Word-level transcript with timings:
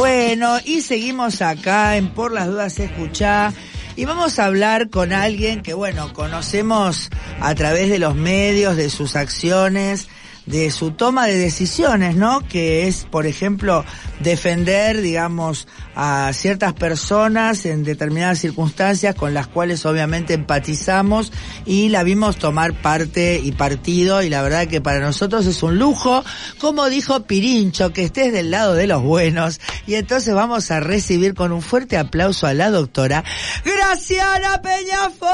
Bueno, 0.00 0.56
y 0.64 0.80
seguimos 0.80 1.42
acá 1.42 1.98
en 1.98 2.08
Por 2.08 2.32
las 2.32 2.46
Dudas 2.46 2.78
Escuchá. 2.78 3.52
Y 3.96 4.06
vamos 4.06 4.38
a 4.38 4.46
hablar 4.46 4.88
con 4.88 5.12
alguien 5.12 5.60
que, 5.60 5.74
bueno, 5.74 6.14
conocemos 6.14 7.10
a 7.38 7.54
través 7.54 7.90
de 7.90 7.98
los 7.98 8.14
medios, 8.14 8.78
de 8.78 8.88
sus 8.88 9.14
acciones, 9.14 10.08
de 10.50 10.70
su 10.70 10.90
toma 10.90 11.26
de 11.26 11.36
decisiones, 11.36 12.16
¿no? 12.16 12.46
Que 12.48 12.86
es, 12.88 13.06
por 13.10 13.26
ejemplo, 13.26 13.84
defender, 14.20 15.00
digamos, 15.00 15.68
a 15.94 16.30
ciertas 16.32 16.72
personas 16.72 17.66
en 17.66 17.84
determinadas 17.84 18.38
circunstancias 18.38 19.14
con 19.14 19.34
las 19.34 19.46
cuales 19.46 19.86
obviamente 19.86 20.34
empatizamos 20.34 21.32
y 21.66 21.88
la 21.88 22.02
vimos 22.02 22.36
tomar 22.36 22.74
parte 22.74 23.40
y 23.42 23.52
partido 23.52 24.22
y 24.22 24.30
la 24.30 24.42
verdad 24.42 24.66
que 24.66 24.80
para 24.80 25.00
nosotros 25.00 25.46
es 25.46 25.62
un 25.62 25.78
lujo, 25.78 26.24
como 26.58 26.88
dijo 26.88 27.24
Pirincho, 27.24 27.92
que 27.92 28.04
estés 28.04 28.32
del 28.32 28.50
lado 28.50 28.74
de 28.74 28.86
los 28.86 29.02
buenos 29.02 29.60
y 29.86 29.94
entonces 29.94 30.34
vamos 30.34 30.70
a 30.70 30.80
recibir 30.80 31.34
con 31.34 31.52
un 31.52 31.62
fuerte 31.62 31.96
aplauso 31.96 32.46
a 32.46 32.54
la 32.54 32.70
doctora 32.70 33.24
Graciana 33.64 34.62
Peñafón. 34.62 35.30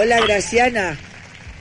Hola 0.00 0.18
Graciana. 0.26 0.96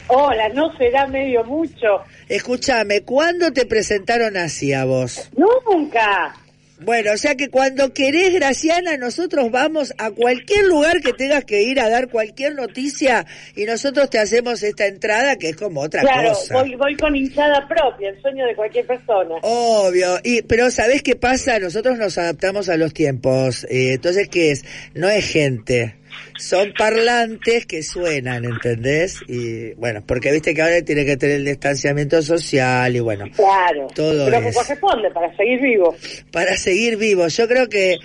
Hola, 0.07 0.47
no 0.53 0.73
será 0.77 1.05
medio 1.07 1.43
mucho. 1.43 2.03
Escúchame, 2.29 3.01
¿cuándo 3.01 3.51
te 3.51 3.65
presentaron 3.65 4.37
así 4.37 4.71
a 4.71 4.85
vos? 4.85 5.29
Nunca. 5.35 6.33
Bueno, 6.79 7.11
o 7.11 7.17
sea 7.17 7.35
que 7.35 7.49
cuando 7.49 7.93
querés, 7.93 8.33
Graciana, 8.33 8.95
nosotros 8.95 9.51
vamos 9.51 9.93
a 9.97 10.11
cualquier 10.11 10.63
lugar 10.67 11.01
que 11.01 11.11
tengas 11.11 11.43
que 11.43 11.63
ir 11.63 11.81
a 11.81 11.89
dar 11.89 12.07
cualquier 12.07 12.55
noticia 12.55 13.25
y 13.57 13.65
nosotros 13.65 14.09
te 14.09 14.17
hacemos 14.19 14.63
esta 14.63 14.85
entrada 14.87 15.35
que 15.35 15.49
es 15.49 15.57
como 15.57 15.81
otra 15.81 16.03
Claro, 16.03 16.29
cosa. 16.29 16.53
voy, 16.53 16.75
voy 16.75 16.95
con 16.95 17.13
hinchada 17.17 17.67
propia, 17.67 18.07
el 18.11 18.21
sueño 18.21 18.45
de 18.45 18.55
cualquier 18.55 18.87
persona. 18.87 19.35
Obvio, 19.41 20.17
y 20.23 20.43
pero 20.43 20.71
¿sabés 20.71 21.03
qué 21.03 21.17
pasa? 21.17 21.59
Nosotros 21.59 21.97
nos 21.97 22.17
adaptamos 22.17 22.69
a 22.69 22.77
los 22.77 22.93
tiempos. 22.93 23.65
eh, 23.69 23.95
entonces, 23.95 24.29
¿qué 24.29 24.51
es? 24.51 24.63
No 24.93 25.09
es 25.09 25.25
gente. 25.29 25.98
Son 26.37 26.73
parlantes 26.77 27.65
que 27.65 27.83
suenan, 27.83 28.45
¿entendés? 28.45 29.19
Y 29.27 29.73
bueno, 29.73 30.03
porque 30.05 30.31
viste 30.31 30.53
que 30.53 30.61
ahora 30.61 30.81
tiene 30.81 31.05
que 31.05 31.17
tener 31.17 31.37
el 31.37 31.45
distanciamiento 31.45 32.21
social 32.21 32.95
y 32.95 32.99
bueno, 32.99 33.25
Claro. 33.35 33.87
Todo 33.93 34.27
es. 34.29 34.43
que 34.43 34.53
corresponde 34.53 35.11
para 35.11 35.35
seguir 35.35 35.61
vivo. 35.61 35.95
para 36.31 36.55
seguir 36.57 36.97
vivos. 36.97 37.35
Yo 37.35 37.47
creo 37.47 37.67
que 37.69 37.97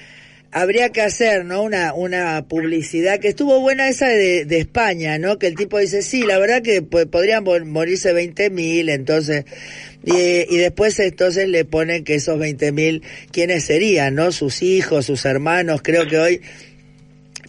habría 0.50 0.90
que 0.90 1.00
hacer, 1.02 1.44
¿no? 1.44 1.62
Una, 1.62 1.94
una 1.94 2.46
publicidad 2.46 3.18
que 3.18 3.28
estuvo 3.28 3.58
buena 3.60 3.88
esa 3.88 4.06
de, 4.08 4.44
de 4.44 4.58
España, 4.58 5.18
¿no? 5.18 5.38
Que 5.38 5.48
el 5.48 5.56
tipo 5.56 5.78
dice, 5.78 6.00
sí, 6.02 6.22
la 6.22 6.38
verdad 6.38 6.62
que 6.62 6.80
po- 6.82 7.06
podrían 7.06 7.42
mo- 7.42 7.58
morirse 7.64 8.12
20 8.12 8.50
mil, 8.50 8.88
entonces, 8.88 9.44
y, 10.04 10.12
y 10.54 10.58
después 10.58 10.98
entonces 11.00 11.48
le 11.48 11.64
ponen 11.64 12.04
que 12.04 12.14
esos 12.16 12.38
20 12.38 12.70
mil, 12.70 13.02
¿quiénes 13.32 13.64
serían, 13.64 14.14
no? 14.14 14.30
Sus 14.30 14.62
hijos, 14.62 15.06
sus 15.06 15.24
hermanos, 15.24 15.80
creo 15.82 16.06
que 16.06 16.18
hoy 16.18 16.40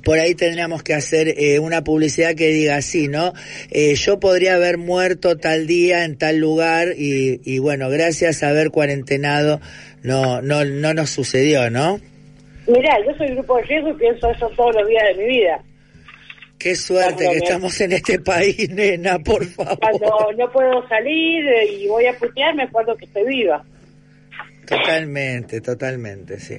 por 0.05 0.19
ahí 0.19 0.35
tendríamos 0.35 0.83
que 0.83 0.93
hacer 0.93 1.27
eh, 1.38 1.59
una 1.59 1.83
publicidad 1.83 2.35
que 2.35 2.47
diga 2.49 2.77
así, 2.77 3.09
¿no? 3.09 3.33
Eh, 3.71 3.95
yo 3.95 4.19
podría 4.19 4.55
haber 4.55 4.77
muerto 4.77 5.35
tal 5.38 5.67
día 5.67 6.05
en 6.05 6.17
tal 6.17 6.38
lugar 6.38 6.89
y, 6.95 7.41
y 7.43 7.59
bueno, 7.59 7.89
gracias 7.89 8.43
a 8.43 8.49
haber 8.49 8.69
cuarentenado 8.69 9.59
no, 10.03 10.41
no, 10.41 10.63
no 10.63 10.93
nos 10.93 11.09
sucedió, 11.09 11.69
¿no? 11.71 11.99
Mirá, 12.67 12.97
yo 13.05 13.13
soy 13.17 13.29
grupo 13.35 13.57
de 13.57 13.63
riesgo 13.63 13.89
y 13.89 13.93
pienso 13.95 14.29
eso 14.29 14.47
todos 14.55 14.75
los 14.75 14.88
días 14.88 15.03
de 15.16 15.23
mi 15.23 15.29
vida. 15.29 15.63
Qué 16.57 16.75
suerte 16.75 17.23
que 17.25 17.29
me- 17.31 17.35
estamos 17.37 17.81
en 17.81 17.91
este 17.91 18.19
país, 18.19 18.69
nena, 18.73 19.19
por 19.19 19.43
favor. 19.45 19.77
Cuando 19.79 20.31
no 20.37 20.51
puedo 20.51 20.87
salir 20.87 21.45
eh, 21.47 21.73
y 21.81 21.87
voy 21.87 22.05
a 22.05 22.13
putear, 22.17 22.55
me 22.55 22.63
acuerdo 22.63 22.95
que 22.95 23.05
estoy 23.05 23.25
viva. 23.27 23.63
Totalmente, 24.66 25.61
totalmente, 25.61 26.39
sí. 26.39 26.57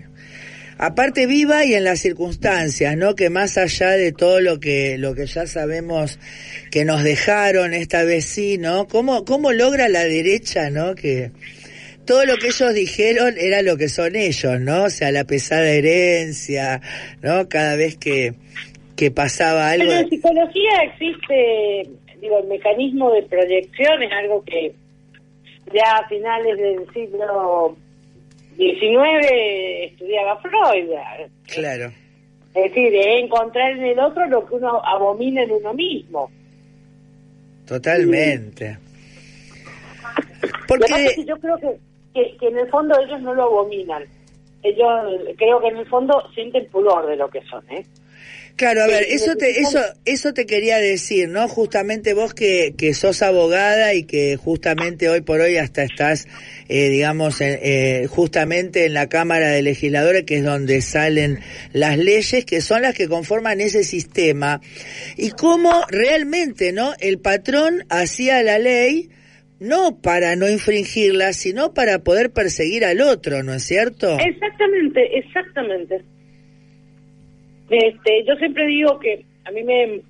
Aparte 0.78 1.26
viva 1.26 1.64
y 1.64 1.75
en 1.75 1.84
las 1.84 2.00
circunstancias, 2.00 2.97
¿no? 2.98 3.14
Que 3.14 3.31
más 3.31 3.56
allá 3.56 3.92
de 3.92 4.12
todo 4.12 4.41
lo 4.41 4.60
que 4.60 4.98
lo 4.98 5.14
que 5.14 5.25
ya 5.26 5.47
sabemos 5.47 6.19
que 6.70 6.84
nos 6.84 7.03
dejaron 7.03 7.72
esta 7.72 8.03
vez 8.03 8.26
sí, 8.26 8.59
¿no? 8.59 8.87
¿Cómo 8.87 9.25
cómo 9.25 9.53
logra 9.53 9.88
la 9.88 10.04
derecha, 10.04 10.69
¿no? 10.69 10.94
Que 10.94 11.31
todo 12.04 12.26
lo 12.26 12.37
que 12.37 12.48
ellos 12.48 12.75
dijeron 12.75 13.37
era 13.38 13.62
lo 13.62 13.78
que 13.78 13.88
son 13.88 14.16
ellos, 14.16 14.60
¿no? 14.60 14.84
O 14.84 14.91
sea, 14.91 15.10
la 15.12 15.25
pesada 15.25 15.66
herencia, 15.66 16.82
¿no? 17.22 17.48
Cada 17.48 17.75
vez 17.76 17.97
que 17.97 18.34
que 18.97 19.10
pasaba 19.10 19.70
algo 19.70 19.88
Pero 19.88 20.00
en 20.00 20.10
psicología 20.10 20.70
existe, 20.84 21.88
digo, 22.20 22.38
el 22.38 22.48
mecanismo 22.48 23.12
de 23.12 23.22
proyección 23.22 24.03
es 24.03 24.12
algo 24.12 24.44
que 24.44 24.75
ya 25.72 25.97
a 25.97 26.08
finales 26.08 26.58
del 26.58 26.87
siglo 26.93 27.76
XIX 28.56 29.31
estudiaba 29.91 30.41
Freud. 30.41 30.91
claro. 31.47 31.93
Es 32.55 32.72
decir, 32.72 32.94
es 32.94 33.25
encontrar 33.25 33.72
en 33.72 33.84
el 33.84 33.99
otro 33.99 34.27
lo 34.28 34.47
que 34.47 34.55
uno 34.55 34.81
abomina 34.83 35.43
en 35.43 35.53
uno 35.53 35.75
mismo. 35.75 36.31
Totalmente. 37.67 38.78
Porque 40.67 40.87
que 41.17 41.25
yo 41.25 41.37
creo 41.39 41.59
que, 41.59 41.77
que, 42.15 42.37
que 42.39 42.49
en 42.49 42.59
el 42.59 42.69
fondo 42.69 42.99
ellos 42.99 43.21
no 43.21 43.34
lo 43.34 43.43
abominan. 43.43 44.05
Ellos 44.62 44.88
creo 45.37 45.61
que 45.61 45.69
en 45.69 45.77
el 45.77 45.87
fondo 45.87 46.23
sienten 46.34 46.67
pudor 46.69 47.06
de 47.06 47.17
lo 47.17 47.28
que 47.28 47.43
son, 47.43 47.62
¿eh? 47.71 47.84
Claro, 48.56 48.84
a 48.84 48.87
ver, 48.87 49.05
Sí, 49.05 49.12
eso 49.12 49.37
te, 49.37 49.61
eso, 49.61 49.81
eso 50.06 50.33
te 50.33 50.47
quería 50.47 50.78
decir, 50.78 51.28
¿no? 51.28 51.47
Justamente 51.47 52.15
vos 52.15 52.33
que, 52.33 52.75
que 52.77 52.94
sos 52.94 53.21
abogada 53.21 53.93
y 53.93 54.05
que 54.05 54.37
justamente 54.37 55.11
hoy 55.11 55.21
por 55.21 55.43
hoy 55.43 55.59
hasta 55.59 55.83
estás, 55.83 56.27
eh, 56.69 56.89
digamos, 56.89 57.43
eh, 57.43 58.06
justamente 58.09 58.87
en 58.87 58.94
la 58.94 59.11
Cámara 59.11 59.50
de 59.50 59.61
Legisladores, 59.61 60.25
que 60.25 60.39
es 60.39 60.44
donde 60.44 60.81
salen 60.81 61.41
las 61.75 61.99
leyes, 61.99 62.47
que 62.47 62.62
son 62.62 62.81
las 62.81 62.94
que 62.94 63.09
conforman 63.09 63.61
ese 63.61 63.84
sistema. 63.84 64.62
Y 65.19 65.33
cómo 65.33 65.84
realmente, 65.91 66.73
¿no? 66.73 66.94
El 66.99 67.19
patrón 67.19 67.84
hacía 67.91 68.43
la 68.43 68.59
ley 68.59 69.11
no 69.61 70.00
para 70.00 70.34
no 70.34 70.49
infringirla, 70.49 71.34
sino 71.34 71.75
para 71.75 71.99
poder 71.99 72.31
perseguir 72.31 72.87
al 72.87 73.03
otro, 73.03 73.43
¿no 73.43 73.53
es 73.53 73.65
cierto? 73.65 74.17
Exactamente, 74.19 75.19
exactamente. 75.19 76.16
Este, 77.71 78.25
yo 78.27 78.34
siempre 78.37 78.66
digo 78.66 78.99
que 78.99 79.25
a 79.44 79.50
mí 79.50 79.62
me 79.62 80.00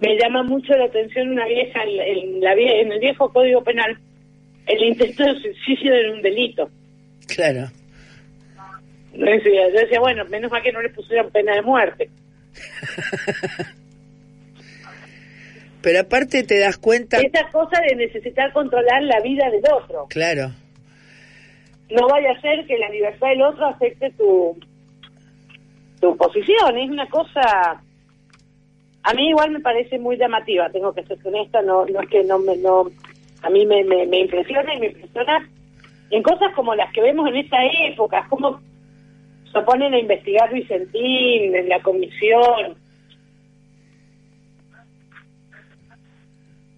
me 0.00 0.16
llama 0.16 0.42
mucho 0.44 0.74
la 0.74 0.84
atención 0.84 1.30
una 1.30 1.46
vieja 1.46 1.82
en, 1.82 2.00
en 2.00 2.40
la 2.40 2.52
en 2.52 2.92
el 2.92 3.00
viejo 3.00 3.32
Código 3.32 3.62
Penal. 3.64 3.98
El 4.66 4.82
intento 4.84 5.24
de 5.24 5.40
suicidio 5.40 5.94
era 5.94 6.12
un 6.12 6.22
delito. 6.22 6.70
Claro. 7.26 7.70
Decía- 9.12 9.68
Yo 9.72 9.80
decía, 9.80 9.98
bueno, 9.98 10.24
menos 10.26 10.50
mal 10.52 10.62
que 10.62 10.72
no 10.72 10.82
le 10.82 10.90
pusieron 10.90 11.30
pena 11.30 11.54
de 11.54 11.62
muerte. 11.62 12.10
Pero 15.82 16.00
aparte 16.00 16.42
te 16.42 16.58
das 16.58 16.76
cuenta, 16.76 17.18
Esa 17.18 17.48
cosa 17.50 17.80
de 17.88 17.96
necesitar 17.96 18.52
controlar 18.52 19.02
la 19.02 19.20
vida 19.20 19.48
del 19.50 19.62
otro. 19.72 20.06
claro. 20.10 20.52
No 21.90 22.06
vaya 22.06 22.32
a 22.32 22.40
ser 22.42 22.66
que 22.66 22.76
la 22.76 22.90
libertad 22.90 23.28
del 23.28 23.40
otro 23.40 23.64
afecte 23.66 24.10
tu, 24.10 24.58
tu 26.00 26.16
posición. 26.16 26.76
Es 26.78 26.90
una 26.90 27.08
cosa... 27.08 27.82
A 29.02 29.14
mí 29.14 29.28
igual 29.28 29.52
me 29.52 29.60
parece 29.60 29.98
muy 29.98 30.16
llamativa, 30.16 30.68
tengo 30.70 30.92
que 30.92 31.04
ser 31.04 31.18
honesta, 31.24 31.62
no, 31.62 31.86
no 31.86 32.00
es 32.00 32.08
que 32.08 32.24
no 32.24 32.38
me... 32.38 32.56
No, 32.56 32.90
a 33.42 33.50
mí 33.50 33.64
me, 33.64 33.84
me, 33.84 34.04
me 34.06 34.20
impresiona 34.20 34.74
y 34.74 34.80
me 34.80 34.86
impresiona 34.88 35.48
en 36.10 36.22
cosas 36.22 36.52
como 36.54 36.74
las 36.74 36.92
que 36.92 37.00
vemos 37.00 37.28
en 37.28 37.36
esta 37.36 37.58
época, 37.86 38.26
como 38.28 38.60
se 39.52 39.60
ponen 39.62 39.94
a 39.94 39.98
investigar 39.98 40.52
Vicentín 40.52 41.54
en 41.54 41.68
la 41.68 41.80
comisión. 41.80 42.76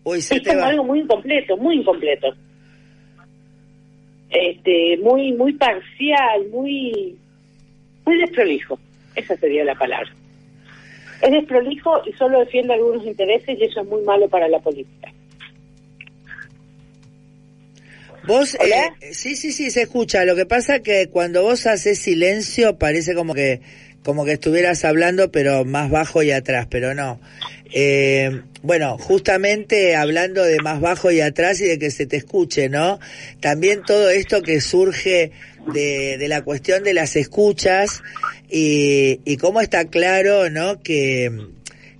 Uy, 0.04 0.20
se 0.20 0.36
Es 0.36 0.42
te 0.42 0.50
como 0.50 0.60
va. 0.62 0.68
algo 0.68 0.84
muy 0.84 1.00
incompleto, 1.00 1.56
muy 1.56 1.76
incompleto. 1.76 2.28
Este, 4.30 4.98
muy, 5.02 5.32
muy 5.32 5.52
parcial, 5.54 6.48
muy, 6.52 7.18
muy 8.06 8.18
desprolijo. 8.18 8.78
Esa 9.14 9.36
sería 9.36 9.64
la 9.64 9.74
palabra. 9.74 10.10
Es 11.22 11.30
desprolijo 11.30 12.02
y 12.06 12.12
solo 12.14 12.40
defiende 12.40 12.74
algunos 12.74 13.04
intereses 13.04 13.58
y 13.58 13.64
eso 13.64 13.80
es 13.80 13.86
muy 13.86 14.02
malo 14.02 14.28
para 14.28 14.48
la 14.48 14.58
política. 14.58 15.12
Vos, 18.26 18.54
eh, 18.54 19.12
sí, 19.12 19.34
sí, 19.34 19.52
sí, 19.52 19.70
se 19.70 19.82
escucha. 19.82 20.24
Lo 20.24 20.36
que 20.36 20.46
pasa 20.46 20.80
que 20.80 21.08
cuando 21.08 21.42
vos 21.42 21.66
haces 21.66 21.98
silencio 21.98 22.78
parece 22.78 23.14
como 23.14 23.34
que 23.34 23.60
como 24.02 24.24
que 24.24 24.32
estuvieras 24.32 24.84
hablando, 24.84 25.30
pero 25.30 25.64
más 25.64 25.90
bajo 25.90 26.22
y 26.22 26.30
atrás, 26.30 26.66
pero 26.70 26.94
no. 26.94 27.20
Eh, 27.72 28.42
bueno, 28.62 28.98
justamente 28.98 29.94
hablando 29.94 30.42
de 30.42 30.58
más 30.58 30.80
bajo 30.80 31.10
y 31.10 31.20
atrás 31.20 31.60
y 31.60 31.66
de 31.66 31.78
que 31.78 31.90
se 31.90 32.06
te 32.06 32.16
escuche, 32.16 32.68
¿no? 32.68 32.98
También 33.40 33.82
todo 33.86 34.10
esto 34.10 34.42
que 34.42 34.60
surge 34.60 35.30
de, 35.72 36.16
de 36.18 36.28
la 36.28 36.42
cuestión 36.42 36.82
de 36.82 36.94
las 36.94 37.16
escuchas 37.16 38.02
y, 38.50 39.20
y 39.24 39.36
cómo 39.36 39.60
está 39.60 39.84
claro, 39.84 40.50
¿no? 40.50 40.82
Que, 40.82 41.30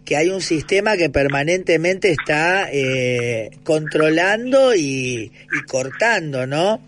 que 0.05 0.17
hay 0.17 0.29
un 0.31 0.41
sistema 0.41 0.97
que 0.97 1.09
permanentemente 1.09 2.11
está 2.11 2.69
eh, 2.73 3.51
controlando 3.63 4.75
y, 4.75 5.31
y 5.53 5.67
cortando, 5.69 6.47
¿no? 6.47 6.81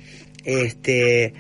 Este, 0.44 1.32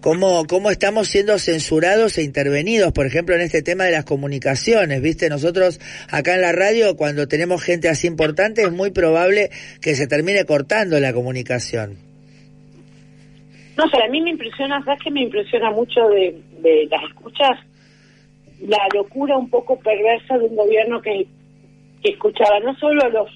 cómo, 0.00 0.46
cómo 0.46 0.70
estamos 0.70 1.08
siendo 1.08 1.38
censurados 1.38 2.18
e 2.18 2.22
intervenidos, 2.22 2.92
por 2.92 3.06
ejemplo, 3.06 3.34
en 3.34 3.42
este 3.42 3.62
tema 3.62 3.84
de 3.84 3.92
las 3.92 4.04
comunicaciones, 4.04 5.00
¿viste? 5.02 5.28
Nosotros 5.28 5.80
acá 6.10 6.34
en 6.34 6.42
la 6.42 6.52
radio, 6.52 6.96
cuando 6.96 7.28
tenemos 7.28 7.62
gente 7.62 7.88
así 7.88 8.06
importante, 8.06 8.62
es 8.62 8.72
muy 8.72 8.90
probable 8.90 9.50
que 9.80 9.94
se 9.94 10.06
termine 10.06 10.44
cortando 10.44 10.98
la 11.00 11.12
comunicación. 11.12 11.98
No 13.76 13.88
sé, 13.88 14.02
a 14.02 14.08
mí 14.08 14.20
me 14.20 14.30
impresiona, 14.30 14.82
¿sabes 14.84 15.00
qué 15.02 15.10
me 15.10 15.22
impresiona 15.22 15.70
mucho 15.70 16.08
de, 16.08 16.88
las 16.90 17.02
escuchas? 17.04 17.58
La 18.60 18.86
locura 18.94 19.38
un 19.38 19.48
poco 19.48 19.78
perversa 19.78 20.36
de 20.36 20.44
un 20.44 20.56
gobierno 20.56 21.00
que, 21.00 21.26
que 22.02 22.12
escuchaba 22.12 22.60
no 22.60 22.74
solo 22.76 23.02
a 23.02 23.08
los... 23.08 23.30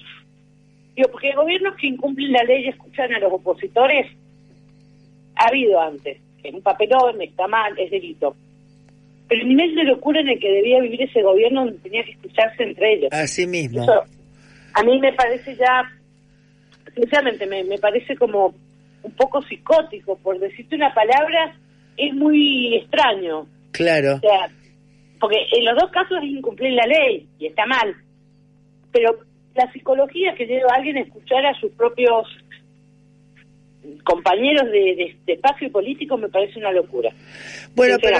Digo, 0.95 1.09
porque 1.11 1.33
gobiernos 1.35 1.75
que 1.75 1.87
incumplen 1.87 2.31
la 2.31 2.43
ley 2.43 2.65
y 2.65 2.69
escuchan 2.69 3.11
a 3.13 3.19
los 3.19 3.33
opositores, 3.33 4.05
ha 5.35 5.47
habido 5.47 5.81
antes. 5.81 6.19
Es 6.45 6.53
un 6.53 6.61
papelón, 6.61 7.21
está 7.21 7.47
mal, 7.47 7.77
es 7.77 7.91
delito. 7.91 8.35
Pero 9.27 9.41
el 9.41 9.47
nivel 9.49 9.75
de 9.75 9.83
locura 9.85 10.21
en 10.21 10.29
el 10.29 10.39
que 10.39 10.51
debía 10.51 10.81
vivir 10.81 11.01
ese 11.01 11.21
gobierno 11.21 11.65
donde 11.65 11.79
tenía 11.79 12.03
que 12.03 12.11
escucharse 12.11 12.63
entre 12.63 12.93
ellos. 12.93 13.09
Así 13.11 13.47
mismo. 13.47 13.83
Eso, 13.83 14.03
a 14.73 14.83
mí 14.83 14.99
me 14.99 15.13
parece 15.13 15.55
ya, 15.55 15.83
sinceramente, 16.93 17.45
me, 17.47 17.63
me 17.63 17.77
parece 17.77 18.15
como 18.15 18.53
un 19.03 19.11
poco 19.13 19.41
psicótico, 19.41 20.17
por 20.17 20.39
decirte 20.39 20.75
una 20.75 20.93
palabra, 20.93 21.55
es 21.97 22.13
muy 22.13 22.75
extraño. 22.75 23.47
Claro. 23.71 24.15
O 24.15 24.19
sea, 24.19 24.49
porque 25.19 25.37
en 25.53 25.65
los 25.65 25.75
dos 25.75 25.91
casos 25.91 26.17
es 26.21 26.29
incumplir 26.29 26.73
la 26.73 26.85
ley 26.85 27.27
y 27.39 27.47
está 27.47 27.65
mal. 27.65 27.95
Pero 28.91 29.17
la 29.55 29.71
psicología 29.71 30.35
que 30.35 30.45
lleva 30.45 30.69
a 30.71 30.77
alguien 30.77 30.97
a 30.97 31.01
escuchar 31.01 31.45
a 31.45 31.59
sus 31.59 31.71
propios 31.71 32.27
compañeros 34.03 34.65
de, 34.71 34.79
de- 34.95 35.15
de 35.25 35.33
espacio 35.33 35.71
político 35.71 36.17
me 36.17 36.29
parece 36.29 36.59
una 36.59 36.71
locura. 36.71 37.11
Bueno, 37.75 37.97
pero, 38.01 38.17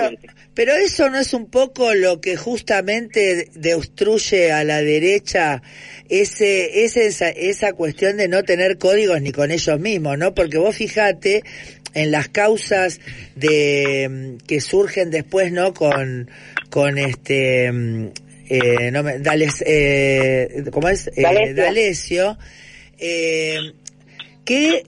pero 0.53 0.73
eso 0.73 1.09
no 1.09 1.17
es 1.19 1.33
un 1.33 1.49
poco 1.49 1.93
lo 1.93 2.19
que 2.21 2.35
justamente 2.35 3.49
destruye 3.53 4.51
a 4.51 4.63
la 4.63 4.81
derecha 4.81 5.61
ese, 6.09 6.83
ese, 6.83 7.07
esa, 7.07 7.29
esa 7.29 7.73
cuestión 7.73 8.17
de 8.17 8.27
no 8.27 8.43
tener 8.43 8.77
códigos 8.77 9.21
ni 9.21 9.31
con 9.31 9.51
ellos 9.51 9.79
mismos, 9.79 10.17
¿no? 10.17 10.33
Porque 10.33 10.57
vos 10.57 10.75
fijate 10.75 11.43
en 11.93 12.11
las 12.11 12.27
causas 12.29 12.99
de 13.35 14.07
mm, 14.41 14.45
que 14.45 14.59
surgen 14.61 15.11
después, 15.11 15.51
¿no? 15.51 15.73
Con, 15.73 16.29
con 16.69 16.97
este, 16.97 17.71
mm, 17.71 18.07
eh, 18.49 18.91
no 18.91 19.01
me, 19.03 19.19
Dales, 19.19 19.63
eh, 19.65 20.65
¿cómo 20.71 20.89
es? 20.89 21.07
Eh. 21.15 21.53
D'Alessio, 21.53 22.37
eh, 22.99 23.71
que 24.43 24.83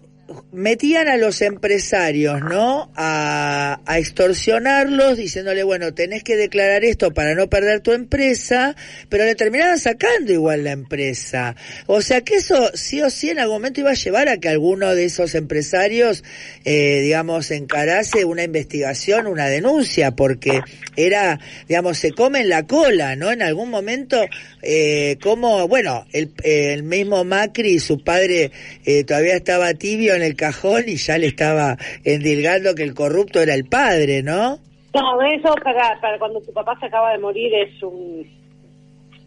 metían 0.51 1.07
a 1.07 1.17
los 1.17 1.41
empresarios, 1.41 2.41
¿no? 2.41 2.91
A, 2.95 3.79
a 3.85 3.99
extorsionarlos 3.99 5.17
diciéndole, 5.17 5.63
bueno, 5.63 5.93
tenés 5.93 6.23
que 6.23 6.35
declarar 6.35 6.83
esto 6.83 7.13
para 7.13 7.35
no 7.35 7.49
perder 7.49 7.81
tu 7.81 7.93
empresa, 7.93 8.75
pero 9.09 9.25
le 9.25 9.35
terminaban 9.35 9.79
sacando 9.79 10.33
igual 10.33 10.63
la 10.63 10.71
empresa. 10.71 11.55
O 11.85 12.01
sea 12.01 12.21
que 12.21 12.35
eso 12.35 12.71
sí 12.73 13.01
o 13.01 13.09
sí 13.09 13.29
en 13.29 13.39
algún 13.39 13.57
momento 13.57 13.81
iba 13.81 13.91
a 13.91 13.95
llevar 13.95 14.29
a 14.29 14.37
que 14.37 14.49
alguno 14.49 14.95
de 14.95 15.05
esos 15.05 15.35
empresarios, 15.35 16.23
eh, 16.65 17.01
digamos, 17.01 17.51
encarase 17.51 18.25
una 18.25 18.43
investigación, 18.43 19.27
una 19.27 19.47
denuncia, 19.47 20.11
porque 20.11 20.61
era, 20.95 21.39
digamos, 21.67 21.97
se 21.97 22.11
comen 22.11 22.49
la 22.49 22.67
cola, 22.67 23.15
¿no? 23.15 23.31
En 23.31 23.41
algún 23.41 23.69
momento, 23.69 24.25
eh, 24.61 25.17
como, 25.21 25.67
bueno, 25.67 26.05
el, 26.11 26.31
el 26.43 26.83
mismo 26.83 27.23
Macri 27.23 27.73
y 27.73 27.79
su 27.79 28.03
padre 28.03 28.51
eh, 28.85 29.03
todavía 29.03 29.35
estaba 29.35 29.73
tibio 29.73 30.16
en 30.17 30.23
el 30.23 30.35
cajón 30.35 30.83
y 30.87 30.97
ya 30.97 31.17
le 31.17 31.27
estaba 31.27 31.77
endilgando 32.03 32.75
que 32.75 32.83
el 32.83 32.93
corrupto 32.93 33.41
era 33.41 33.53
el 33.53 33.65
padre, 33.65 34.23
¿no? 34.23 34.59
No, 34.93 35.21
eso 35.21 35.53
para, 35.63 35.99
para 36.01 36.17
cuando 36.19 36.41
tu 36.41 36.51
papá 36.51 36.77
se 36.79 36.87
acaba 36.87 37.11
de 37.11 37.19
morir 37.19 37.53
es 37.53 37.81
un 37.83 38.27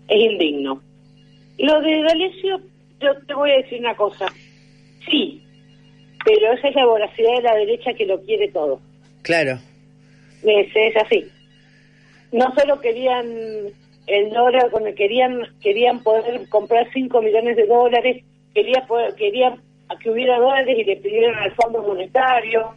es 0.08 0.16
indigno. 0.16 0.82
Lo 1.58 1.80
de 1.80 2.02
D'Alessio, 2.02 2.60
yo 3.00 3.16
te 3.26 3.34
voy 3.34 3.50
a 3.50 3.62
decir 3.62 3.80
una 3.80 3.94
cosa. 3.94 4.26
Sí, 5.08 5.42
pero 6.24 6.52
esa 6.52 6.68
es 6.68 6.74
la 6.74 6.86
voracidad 6.86 7.36
de 7.36 7.42
la 7.42 7.54
derecha 7.54 7.94
que 7.94 8.06
lo 8.06 8.20
quiere 8.22 8.48
todo. 8.48 8.80
Claro. 9.22 9.58
Es, 10.42 10.68
es 10.74 10.96
así. 10.96 11.26
No 12.32 12.52
solo 12.54 12.80
querían 12.80 13.26
el 14.06 14.30
dólar, 14.30 14.70
querían 14.96 15.42
querían 15.62 16.02
poder 16.02 16.48
comprar 16.48 16.88
5 16.92 17.22
millones 17.22 17.56
de 17.56 17.66
dólares, 17.66 18.24
querían 18.54 18.86
poder, 18.86 19.14
querían 19.14 19.60
que 19.98 20.10
hubiera 20.10 20.38
dólares 20.38 20.76
y 20.78 20.84
le 20.84 20.96
pidieron 20.96 21.36
al 21.36 21.52
Fondo 21.52 21.82
Monetario. 21.82 22.74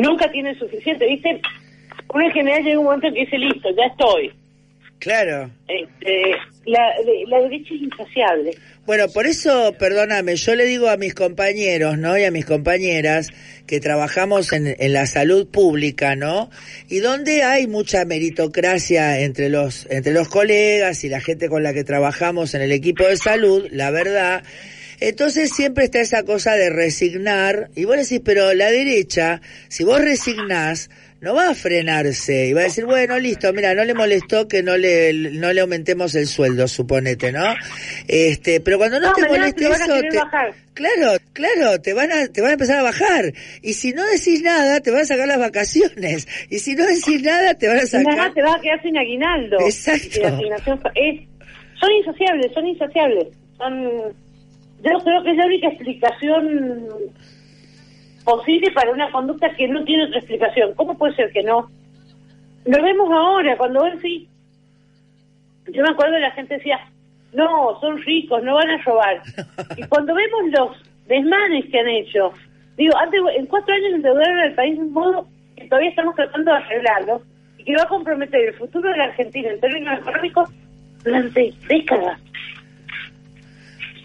Nunca 0.00 0.30
tienen 0.30 0.58
suficiente, 0.58 1.06
¿viste? 1.06 1.40
Uno 2.14 2.24
en 2.24 2.32
general 2.32 2.62
llega 2.62 2.78
un 2.78 2.84
momento 2.84 3.08
en 3.08 3.14
que 3.14 3.20
dice, 3.20 3.38
listo, 3.38 3.68
ya 3.76 3.86
estoy. 3.86 4.32
Claro. 4.98 5.50
Este, 5.66 6.32
la, 6.66 6.92
la 7.26 7.40
derecha 7.40 7.74
es 7.74 7.80
insaciable. 7.80 8.50
Bueno, 8.84 9.08
por 9.08 9.26
eso, 9.26 9.74
perdóname, 9.78 10.36
yo 10.36 10.54
le 10.54 10.64
digo 10.64 10.88
a 10.88 10.96
mis 10.96 11.14
compañeros, 11.14 11.96
¿no? 11.96 12.18
Y 12.18 12.24
a 12.24 12.30
mis 12.30 12.44
compañeras 12.44 13.28
que 13.66 13.80
trabajamos 13.80 14.52
en, 14.52 14.76
en 14.78 14.92
la 14.92 15.06
salud 15.06 15.48
pública, 15.48 16.16
¿no? 16.16 16.50
Y 16.88 16.98
donde 16.98 17.42
hay 17.42 17.66
mucha 17.66 18.04
meritocracia 18.04 19.20
entre 19.20 19.48
los, 19.48 19.86
entre 19.90 20.12
los 20.12 20.28
colegas 20.28 21.02
y 21.04 21.08
la 21.08 21.20
gente 21.20 21.48
con 21.48 21.62
la 21.62 21.72
que 21.72 21.84
trabajamos 21.84 22.54
en 22.54 22.62
el 22.62 22.72
equipo 22.72 23.06
de 23.06 23.16
salud, 23.16 23.68
la 23.70 23.90
verdad. 23.90 24.42
Entonces 25.00 25.50
siempre 25.54 25.84
está 25.84 26.00
esa 26.00 26.22
cosa 26.24 26.54
de 26.54 26.70
resignar, 26.70 27.70
y 27.74 27.84
vos 27.84 27.96
decís, 27.96 28.20
pero 28.24 28.52
la 28.54 28.70
derecha, 28.70 29.40
si 29.68 29.84
vos 29.84 30.00
resignás, 30.00 30.90
no 31.22 31.34
va 31.34 31.50
a 31.50 31.54
frenarse 31.54 32.46
y 32.46 32.52
va 32.54 32.62
a 32.62 32.64
decir, 32.64 32.86
bueno, 32.86 33.18
listo, 33.18 33.52
mira, 33.52 33.74
no 33.74 33.84
le 33.84 33.92
molestó 33.92 34.48
que 34.48 34.62
no 34.62 34.78
le, 34.78 35.12
no 35.12 35.52
le 35.52 35.60
aumentemos 35.60 36.14
el 36.14 36.26
sueldo, 36.26 36.66
suponete, 36.66 37.30
¿no? 37.30 37.44
Este, 38.08 38.60
pero 38.60 38.78
cuando 38.78 38.98
no, 39.00 39.08
No, 39.08 39.12
te 39.14 39.28
moleste 39.28 39.64
eso, 39.68 40.00
te- 40.00 40.16
bajar. 40.16 40.54
claro, 40.72 41.18
claro, 41.34 41.78
te 41.80 41.92
van 41.92 42.10
a, 42.10 42.28
te 42.28 42.40
van 42.40 42.50
a 42.50 42.52
empezar 42.54 42.78
a 42.78 42.82
bajar. 42.82 43.34
Y 43.60 43.74
si 43.74 43.92
no 43.92 44.02
decís 44.06 44.40
nada, 44.42 44.80
te 44.80 44.90
van 44.90 45.02
a 45.02 45.04
sacar 45.04 45.28
las 45.28 45.38
vacaciones. 45.38 46.26
Y 46.48 46.58
si 46.60 46.74
no 46.74 46.86
decís 46.86 47.22
nada, 47.22 47.52
te 47.54 47.68
van 47.68 47.76
a 47.78 47.82
Y 47.82 48.02
nada, 48.02 48.04
sacar. 48.04 48.34
te 48.34 48.42
vas 48.42 48.56
a 48.56 48.60
quedar 48.62 48.82
sin 48.82 48.96
aguinaldo. 48.96 49.58
Exacto. 49.60 50.18
Y 50.18 50.20
la 50.22 50.28
asignación 50.28 50.80
fa- 50.80 50.92
es- 50.94 51.20
son 51.78 51.92
insaciables, 51.92 52.52
son 52.54 52.66
insaciables. 52.66 53.26
Son, 53.58 54.14
yo 54.82 54.98
creo 55.04 55.22
que 55.22 55.30
es 55.30 55.36
la 55.36 55.46
única 55.46 55.68
explicación 55.68 56.88
posible 58.24 58.70
para 58.72 58.90
una 58.90 59.10
conducta 59.10 59.54
que 59.54 59.68
no 59.68 59.84
tiene 59.84 60.06
otra 60.06 60.18
explicación. 60.18 60.74
¿Cómo 60.74 60.96
puede 60.96 61.14
ser 61.14 61.32
que 61.32 61.42
no? 61.42 61.70
Lo 62.64 62.82
vemos 62.82 63.10
ahora, 63.10 63.56
cuando 63.56 63.82
ven 63.84 64.00
sí. 64.00 64.28
Yo 65.68 65.82
me 65.82 65.90
acuerdo 65.90 66.14
de 66.14 66.20
la 66.20 66.30
gente 66.32 66.54
decía, 66.54 66.80
no, 67.32 67.78
son 67.80 67.98
ricos, 68.02 68.42
no 68.42 68.54
van 68.54 68.70
a 68.70 68.82
robar. 68.82 69.22
y 69.76 69.82
cuando 69.84 70.14
vemos 70.14 70.40
los 70.50 70.82
desmanes 71.06 71.66
que 71.70 71.78
han 71.78 71.88
hecho, 71.88 72.32
digo, 72.76 72.96
antes 72.96 73.20
en 73.36 73.46
cuatro 73.46 73.74
años 73.74 73.94
endeudaron 73.94 74.38
al 74.38 74.54
país 74.54 74.76
de 74.76 74.84
un 74.84 74.92
modo 74.92 75.26
que 75.56 75.66
todavía 75.66 75.90
estamos 75.90 76.14
tratando 76.14 76.50
de 76.50 76.56
arreglarlo 76.56 77.22
y 77.58 77.64
que 77.64 77.76
va 77.76 77.82
a 77.82 77.88
comprometer 77.88 78.48
el 78.48 78.54
futuro 78.54 78.90
de 78.90 78.96
la 78.96 79.04
Argentina 79.04 79.50
en 79.50 79.60
términos 79.60 79.98
económicos 79.98 80.48
durante 81.04 81.52
décadas. 81.68 82.20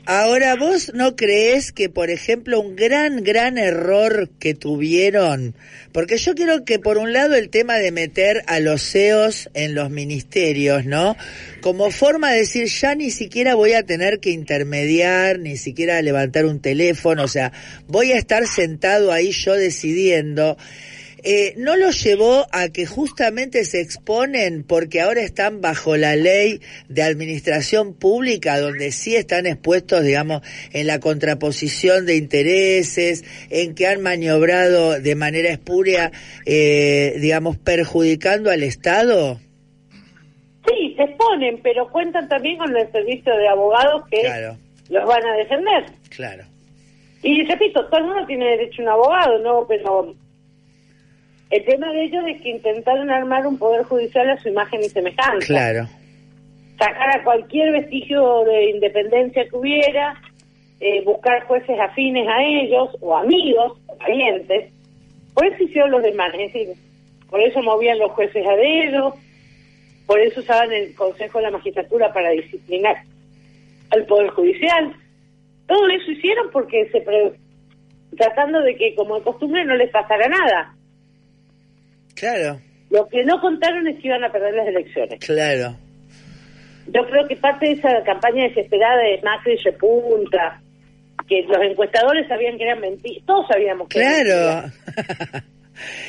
Ahora, 0.08 0.56
¿vos 0.56 0.92
no 0.94 1.16
crees 1.16 1.72
que, 1.72 1.90
por 1.90 2.12
ejemplo, 2.12 2.60
un 2.60 2.76
gran, 2.76 3.24
gran 3.24 3.58
error 3.58 4.30
que 4.38 4.54
tuvieron? 4.54 5.56
Porque 5.92 6.20
yo 6.20 6.36
creo 6.36 6.64
que, 6.64 6.78
por 6.78 7.00
un 7.00 7.12
lado, 7.12 7.34
el 7.34 7.50
tema 7.50 7.80
de 7.80 7.92
meter 7.92 8.44
a 8.46 8.60
los 8.60 8.84
CEOs 8.84 9.50
en 9.56 9.74
los 9.74 9.90
ministerios, 9.90 10.86
¿no? 10.86 11.18
Como 11.62 11.90
forma 11.90 12.34
de 12.34 12.42
decir, 12.42 12.68
ya 12.68 12.94
ni 12.94 13.10
siquiera 13.10 13.56
voy 13.56 13.74
a 13.74 13.82
tener 13.82 14.20
que 14.20 14.30
intermediar, 14.30 15.40
ni 15.40 15.58
siquiera 15.58 16.00
levantar 16.04 16.46
un 16.46 16.60
teléfono, 16.60 17.24
o 17.24 17.28
sea, 17.28 17.52
voy 17.88 18.12
a 18.12 18.18
estar 18.20 18.46
sentado 18.46 19.12
ahí 19.12 19.32
yo 19.32 19.54
decidiendo. 19.54 20.56
Eh, 21.26 21.54
¿no 21.58 21.76
los 21.76 22.04
llevó 22.04 22.46
a 22.52 22.70
que 22.70 22.86
justamente 22.86 23.66
se 23.66 23.82
exponen 23.82 24.64
porque 24.64 25.02
ahora 25.02 25.22
están 25.22 25.60
bajo 25.60 25.98
la 25.98 26.16
ley 26.16 26.62
de 26.88 27.02
administración 27.04 27.94
pública, 27.94 28.60
donde 28.60 28.92
sí 28.92 29.16
están 29.16 29.46
expuestos, 29.48 30.04
digamos, 30.04 30.42
en 30.72 30.88
la 30.88 31.00
contraposición 31.00 32.06
de 32.06 32.16
intereses, 32.16 33.24
en 33.50 33.74
que 33.76 33.88
han 33.88 34.02
maniobrado 34.02 35.00
de 35.02 35.16
manera 35.16 35.50
espuria, 35.50 36.12
eh, 36.46 37.16
digamos, 37.20 37.58
perjudicando 37.58 38.52
al 38.52 38.64
Estado? 38.64 39.40
Sí, 40.68 40.94
se 40.96 41.04
exponen, 41.04 41.60
pero 41.62 41.90
cuentan 41.92 42.28
también 42.28 42.58
con 42.58 42.76
el 42.76 42.92
servicio 42.92 43.36
de 43.36 43.48
abogados 43.48 44.04
que 44.10 44.22
Claro, 44.22 44.58
los 44.90 45.06
van 45.06 45.26
a 45.26 45.38
defender. 45.38 45.86
claro, 46.10 46.44
Y 47.24 47.44
repito, 47.46 47.86
todo 47.88 48.00
el 48.00 48.06
mundo 48.06 48.26
tiene 48.28 48.46
derecho 48.46 48.82
a 48.82 48.84
un 48.84 48.90
abogado, 48.90 49.40
¿no? 49.40 49.66
Pero 49.68 50.16
el 51.50 51.64
tema 51.66 51.92
de 51.92 52.04
ellos 52.06 52.24
es 52.28 52.42
que 52.42 52.50
intentaron 52.50 53.10
armar 53.10 53.46
un 53.46 53.58
poder 53.58 53.84
judicial 53.84 54.30
a 54.30 54.38
su 54.42 54.50
imagen 54.50 54.82
y 54.82 54.90
semejanza. 54.90 55.46
claro. 55.46 55.88
Sacar 56.78 57.20
a 57.20 57.24
cualquier 57.24 57.72
vestigio 57.72 58.44
de 58.44 58.72
independencia 58.72 59.48
que 59.48 59.56
hubiera, 59.56 60.22
eh, 60.82 61.02
buscar 61.06 61.44
jueces 61.46 61.80
afines 61.80 62.28
a 62.28 62.44
ellos, 62.44 62.90
o 63.00 63.16
amigos, 63.16 63.80
o 63.88 63.98
parientes. 63.98 64.74
Por 65.34 65.46
eso 65.46 65.64
hicieron 65.64 65.92
los 65.92 66.04
demás, 66.04 66.34
es 66.34 66.52
decir, 66.52 66.70
por 67.30 67.42
eso 67.42 67.62
movían 67.62 67.98
los 68.00 68.12
jueces 68.12 68.46
a 68.46 68.56
dedo, 68.56 69.16
por 70.06 70.20
eso 70.20 70.42
usaban 70.42 70.72
el 70.74 70.94
Consejo 70.96 71.38
de 71.38 71.46
la 71.46 71.52
Magistratura 71.52 72.12
para 72.12 72.30
disciplinar 72.32 72.98
al 73.92 74.06
Poder 74.06 74.30
Judicial. 74.32 74.94
Todo 75.68 75.88
eso 75.88 76.12
hicieron 76.12 76.50
porque 76.52 76.90
se 76.92 77.00
pre- 77.02 77.34
tratando 78.18 78.62
de 78.62 78.76
que 78.76 78.96
como 78.96 79.16
de 79.16 79.24
costumbre 79.24 79.64
no 79.64 79.76
les 79.76 79.90
pasara 79.92 80.28
nada. 80.28 80.76
Claro, 82.16 82.60
Lo 82.90 83.08
que 83.08 83.24
no 83.24 83.40
contaron 83.42 83.88
es 83.88 84.00
que 84.02 84.08
iban 84.08 84.24
a 84.24 84.32
perder 84.32 84.54
las 84.56 84.68
elecciones. 84.68 85.20
claro. 85.20 85.78
Yo 86.88 87.02
creo 87.10 87.28
que 87.28 87.36
parte 87.36 87.66
de 87.66 87.72
esa 87.74 87.90
campaña 88.06 88.44
desesperada 88.48 89.02
de 89.02 89.20
Macri 89.24 89.56
repunta, 89.58 90.62
que 91.28 91.42
los 91.48 91.58
encuestadores 91.72 92.28
sabían 92.28 92.58
que 92.58 92.64
eran 92.64 92.80
mentiras, 92.80 93.24
todos 93.26 93.48
sabíamos 93.48 93.88
que 93.90 94.00
eran 94.00 94.24
Claro. 94.24 94.72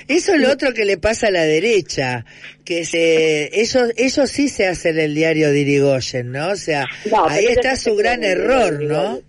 Eso 0.06 0.34
es 0.34 0.40
lo 0.40 0.52
otro 0.52 0.72
que 0.74 0.84
le 0.84 0.96
pasa 0.98 1.26
a 1.28 1.30
la 1.30 1.44
derecha, 1.44 2.24
que 2.64 2.84
se, 2.84 3.58
ellos, 3.60 3.90
ellos 3.96 4.30
sí 4.30 4.48
se 4.48 4.66
hacen 4.66 4.98
el 4.98 5.14
diario 5.14 5.50
de 5.50 5.60
Irigoyen, 5.60 6.30
¿no? 6.30 6.50
O 6.50 6.56
sea, 6.56 6.84
No, 7.10 7.26
ahí 7.26 7.46
está 7.46 7.74
su 7.76 7.96
gran 7.96 8.22
error, 8.22 8.80
¿no? 8.82 9.20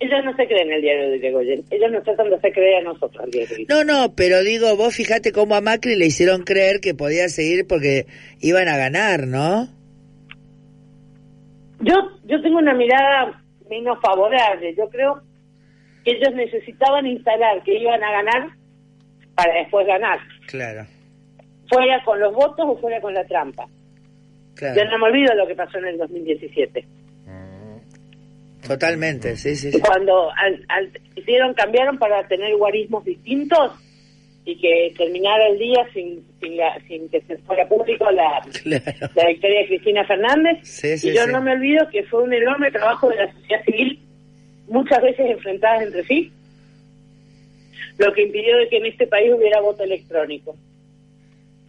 Ellos 0.00 0.24
no 0.24 0.36
se 0.36 0.46
creen 0.46 0.68
en 0.68 0.74
el 0.74 0.82
diario 0.82 1.10
de 1.10 1.16
Irigoyen, 1.16 1.64
ellos 1.70 1.90
nos 1.90 2.04
tratan 2.04 2.30
de 2.30 2.36
hacer 2.36 2.52
creer 2.52 2.76
a 2.76 2.92
nosotros 2.92 3.24
el 3.24 3.30
diario 3.30 3.56
de 3.56 3.62
Irigoyen. 3.62 3.86
No, 3.86 4.00
no, 4.00 4.14
pero 4.14 4.42
digo, 4.42 4.76
vos 4.76 4.94
fíjate 4.94 5.32
cómo 5.32 5.56
a 5.56 5.60
Macri 5.60 5.96
le 5.96 6.06
hicieron 6.06 6.42
creer 6.42 6.80
que 6.80 6.94
podía 6.94 7.28
seguir 7.28 7.66
porque 7.66 8.06
iban 8.40 8.68
a 8.68 8.76
ganar, 8.76 9.26
¿no? 9.26 9.68
Yo, 11.80 11.94
yo 12.24 12.42
tengo 12.42 12.58
una 12.58 12.74
mirada 12.74 13.42
menos 13.68 13.98
favorable. 14.00 14.74
Yo 14.76 14.88
creo 14.88 15.22
que 16.04 16.12
ellos 16.12 16.34
necesitaban 16.34 17.06
instalar 17.06 17.62
que 17.62 17.78
iban 17.78 18.02
a 18.02 18.10
ganar 18.10 18.50
para 19.34 19.54
después 19.54 19.86
ganar, 19.86 20.18
Claro, 20.48 20.86
fuera 21.70 22.02
con 22.04 22.18
los 22.18 22.34
votos 22.34 22.66
o 22.66 22.76
fuera 22.78 23.00
con 23.00 23.14
la 23.14 23.24
trampa. 23.24 23.66
Yo 23.66 24.74
claro. 24.74 24.90
no 24.90 24.98
me 24.98 25.04
olvido 25.06 25.34
lo 25.34 25.46
que 25.46 25.54
pasó 25.54 25.78
en 25.78 25.86
el 25.86 25.98
2017. 25.98 26.84
Totalmente, 28.66 29.36
sí, 29.36 29.54
sí, 29.56 29.72
sí. 29.72 29.80
Cuando 29.80 30.30
al, 30.32 30.64
al- 30.68 30.90
hicieron, 31.16 31.54
cambiaron 31.54 31.98
para 31.98 32.26
tener 32.28 32.54
guarismos 32.56 33.04
distintos 33.04 33.72
y 34.44 34.56
que 34.58 34.92
terminara 34.96 35.46
el 35.48 35.58
día 35.58 35.86
sin, 35.92 36.24
sin, 36.40 36.56
la- 36.56 36.78
sin 36.88 37.08
que 37.08 37.20
se 37.22 37.36
fuera 37.38 37.68
público 37.68 38.10
la, 38.10 38.40
Claro. 38.62 39.12
la 39.14 39.28
victoria 39.28 39.60
de 39.60 39.66
Cristina 39.68 40.04
Fernández. 40.06 40.58
Sí, 40.62 40.98
sí, 40.98 41.10
y 41.10 41.14
yo 41.14 41.26
no 41.26 41.40
me 41.42 41.52
olvido 41.52 41.88
que 41.90 42.02
fue 42.04 42.22
un 42.22 42.32
enorme 42.32 42.70
trabajo 42.70 43.08
de 43.10 43.16
la 43.16 43.32
sociedad 43.32 43.64
civil, 43.64 44.00
muchas 44.68 45.02
veces 45.02 45.26
enfrentadas 45.30 45.82
entre 45.82 46.04
sí, 46.04 46.32
lo 47.98 48.12
que 48.12 48.22
impidió 48.22 48.56
de 48.58 48.68
que 48.68 48.76
en 48.78 48.86
este 48.86 49.06
país 49.06 49.32
hubiera 49.34 49.60
voto 49.60 49.82
electrónico. 49.82 50.56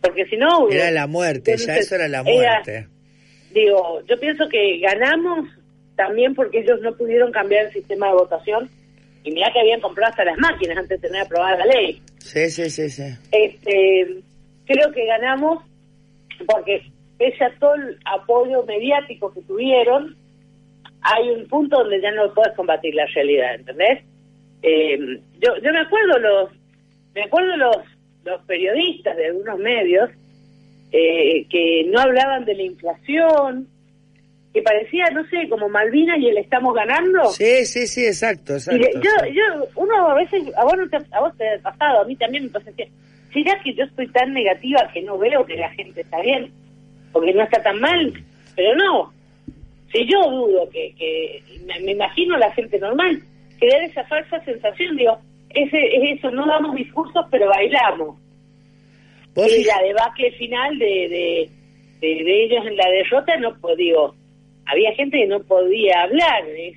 Porque 0.02 0.26
si 0.26 0.38
no... 0.38 0.60
hubo- 0.60 0.72
Era 0.72 0.92
la 0.92 1.08
muerte, 1.08 1.56
ya 1.58 1.76
eso 1.78 1.96
era 1.96 2.08
la 2.08 2.22
era- 2.22 2.34
muerte. 2.62 2.88
digo, 3.52 4.02
yo 4.08 4.20
pienso 4.20 4.48
que 4.50 4.80
ganamos 4.80 5.50
también 6.00 6.34
porque 6.34 6.60
ellos 6.60 6.80
no 6.80 6.96
pudieron 6.96 7.30
cambiar 7.34 7.66
el 7.66 7.74
sistema 7.74 8.08
de 8.08 8.14
votación. 8.14 8.70
Y 9.26 9.32
mira 9.32 9.52
que 9.52 9.60
habían 9.60 9.82
comprado 9.82 10.12
hasta 10.12 10.24
las 10.24 10.38
máquinas 10.38 10.78
antes 10.78 11.02
de 11.02 11.08
tener 11.10 11.24
aprobada 11.24 11.58
la 11.58 11.66
ley. 11.66 12.02
Sí, 12.20 12.50
sí, 12.50 12.70
sí, 12.70 12.90
sí. 12.90 13.04
Este, 13.34 14.22
creo 14.66 14.94
que 14.94 15.06
ganamos 15.06 15.62
porque 16.48 16.84
pese 17.18 17.44
a 17.44 17.54
todo 17.60 17.76
el 17.76 18.00
apoyo 18.06 18.64
mediático 18.64 19.34
que 19.34 19.42
tuvieron, 19.42 20.16
hay 21.02 21.32
un 21.32 21.46
punto 21.50 21.80
donde 21.80 22.02
ya 22.02 22.12
no 22.12 22.34
puedes 22.34 22.56
combatir 22.56 22.96
la 22.96 23.06
realidad, 23.08 23.56
¿entendés? 23.56 24.06
Eh, 24.62 25.20
yo, 25.42 25.58
yo 25.62 25.74
me 25.74 25.82
acuerdo 25.82 26.18
los, 26.18 26.50
me 27.14 27.24
acuerdo 27.24 27.58
los, 27.58 27.78
los 28.24 28.42
periodistas 28.44 29.18
de 29.18 29.28
algunos 29.28 29.60
medios 29.60 30.10
eh, 30.94 31.46
que 31.50 31.90
no 31.92 32.00
hablaban 32.00 32.46
de 32.46 32.56
la 32.56 32.64
inflación, 32.64 33.68
que 34.54 34.62
parecía, 34.64 35.06
no 35.12 35.24
sé, 35.28 35.48
como 35.50 35.70
Malvinas 35.70 36.18
y 36.20 36.28
el 36.28 36.38
estamos 36.40 36.74
ganando. 36.74 37.30
Sí, 37.30 37.66
sí, 37.66 37.86
sí, 37.88 38.06
exacto, 38.06 38.54
Y 38.54 38.56
exacto. 38.58 38.80
de- 38.82 38.94
yo, 38.94 39.12
yo, 39.34 39.68
uno 39.76 40.10
a 40.10 40.16
veces, 40.16 40.44
a 40.58 40.64
vos, 40.64 40.74
no 40.78 40.90
te, 40.90 40.98
a 41.12 41.20
vos 41.20 41.38
te 41.38 41.48
ha 41.54 41.60
pasado, 41.60 42.02
a 42.02 42.06
mí 42.06 42.16
también 42.16 42.46
me 42.46 42.50
pasa 42.50 42.72
que, 42.76 42.90
¿será 43.32 43.60
que 43.64 43.74
yo 43.76 43.84
estoy 43.84 44.08
tan 44.08 44.34
negativa 44.34 44.90
que 44.94 45.02
no 45.04 45.18
veo 45.20 45.46
que 45.46 45.56
la 45.56 45.70
gente 45.72 46.02
está 46.02 46.20
bien? 46.22 46.52
Porque 47.12 47.34
no 47.34 47.44
está 47.44 47.62
tan 47.62 47.80
mal, 47.80 48.14
pero 48.56 48.76
no. 48.76 49.14
Si 49.94 50.06
yo 50.12 50.22
dudo 50.30 50.70
que, 50.70 50.94
que 50.98 51.42
me, 51.84 51.92
imagino 51.92 52.36
a 52.36 52.40
la 52.40 52.52
gente 52.52 52.78
normal, 52.80 53.22
que 53.60 53.68
da 53.68 53.78
esa 53.86 54.04
falsa 54.06 54.40
sensación, 54.46 54.96
digo, 54.98 55.18
ese, 55.52 55.78
es 55.78 56.18
eso, 56.20 56.32
no 56.32 56.46
damos 56.48 56.76
discursos, 56.76 57.26
pero 57.32 57.50
bailamos. 57.50 58.18
Y 59.36 59.64
la 59.64 59.82
debacle 59.84 60.32
final 60.34 60.78
de, 60.80 60.86
de, 60.86 61.50
de, 62.02 62.24
de 62.24 62.44
ellos 62.46 62.66
en 62.66 62.76
la 62.76 62.90
derrota, 62.90 63.38
no 63.38 63.56
po- 63.60 63.76
digo, 63.76 64.16
había 64.72 64.94
gente 64.96 65.18
que 65.18 65.28
no 65.28 65.42
podía 65.44 66.04
hablar. 66.04 66.44
¿eh? 66.48 66.74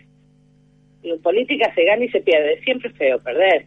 En 1.03 1.21
política 1.21 1.73
se 1.75 1.85
gana 1.85 2.05
y 2.05 2.09
se 2.11 2.21
pierde, 2.21 2.61
siempre 2.63 2.91
es 2.91 2.97
feo 2.97 3.19
perder, 3.19 3.67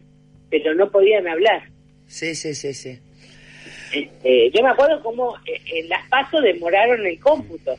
pero 0.50 0.74
no 0.74 0.90
podían 0.90 1.26
hablar. 1.28 1.62
Sí, 2.06 2.34
sí, 2.34 2.54
sí, 2.54 2.72
sí. 2.72 2.98
Este, 3.92 4.50
yo 4.50 4.62
me 4.62 4.70
acuerdo 4.70 5.02
cómo 5.02 5.36
eh, 5.46 5.60
en 5.74 5.88
las 5.88 6.08
pasos 6.08 6.42
demoraron 6.42 7.06
el 7.06 7.18
cómputo 7.20 7.76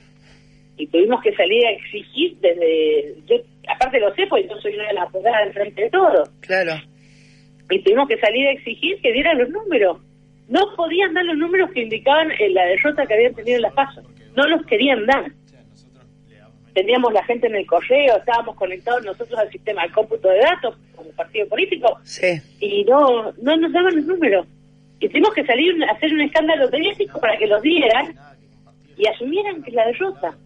y 0.77 0.87
tuvimos 0.87 1.21
que 1.21 1.33
salir 1.35 1.65
a 1.65 1.71
exigir 1.71 2.37
desde, 2.39 3.15
yo 3.27 3.35
aparte 3.67 3.99
lo 3.99 4.13
sé 4.15 4.25
porque 4.27 4.47
yo 4.47 4.55
soy 4.61 4.75
una 4.75 4.87
de 4.87 4.93
las 4.93 5.07
apoyadas 5.07 5.45
del 5.45 5.53
frente 5.53 5.81
de 5.83 5.89
todo, 5.89 6.23
Claro. 6.41 6.73
y 7.69 7.81
tuvimos 7.83 8.07
que 8.07 8.17
salir 8.19 8.47
a 8.47 8.51
exigir 8.51 9.01
que 9.01 9.11
dieran 9.11 9.37
los 9.39 9.49
números. 9.49 9.97
No 10.47 10.61
podían 10.77 11.13
dar 11.13 11.25
los 11.25 11.37
números 11.37 11.71
que 11.71 11.81
indicaban 11.81 12.31
eh, 12.31 12.49
la 12.51 12.65
derrota 12.67 13.05
que 13.05 13.13
habían 13.15 13.33
tenido 13.35 13.57
en 13.57 13.63
las 13.63 13.73
pasos. 13.73 14.05
No 14.35 14.43
los 14.47 14.65
querían 14.65 15.05
dar. 15.05 15.31
Teníamos 16.77 17.11
la 17.11 17.23
gente 17.23 17.47
en 17.47 17.55
el 17.55 17.65
correo, 17.65 18.17
estábamos 18.17 18.55
conectados 18.55 19.03
nosotros 19.03 19.39
al 19.39 19.49
sistema 19.49 19.81
de 19.81 19.91
cómputo 19.91 20.29
de 20.29 20.37
datos 20.37 20.77
como 20.95 21.09
partido 21.13 21.47
político 21.47 21.97
Sí. 22.03 22.39
y 22.59 22.83
no 22.83 23.31
no 23.41 23.57
nos 23.57 23.73
daban 23.73 23.95
los 23.95 24.05
números. 24.05 24.45
Y 24.99 25.09
tuvimos 25.09 25.33
que 25.33 25.43
salir 25.43 25.73
a 25.83 25.93
hacer 25.93 26.13
un 26.13 26.21
escándalo 26.21 26.69
periodístico 26.69 27.19
para 27.19 27.35
que 27.35 27.47
los 27.47 27.63
dieran 27.63 28.13
y 28.95 29.07
asumieran 29.07 29.63
que 29.63 29.71
es 29.71 29.75
la 29.75 29.87
derrota. 29.87 30.37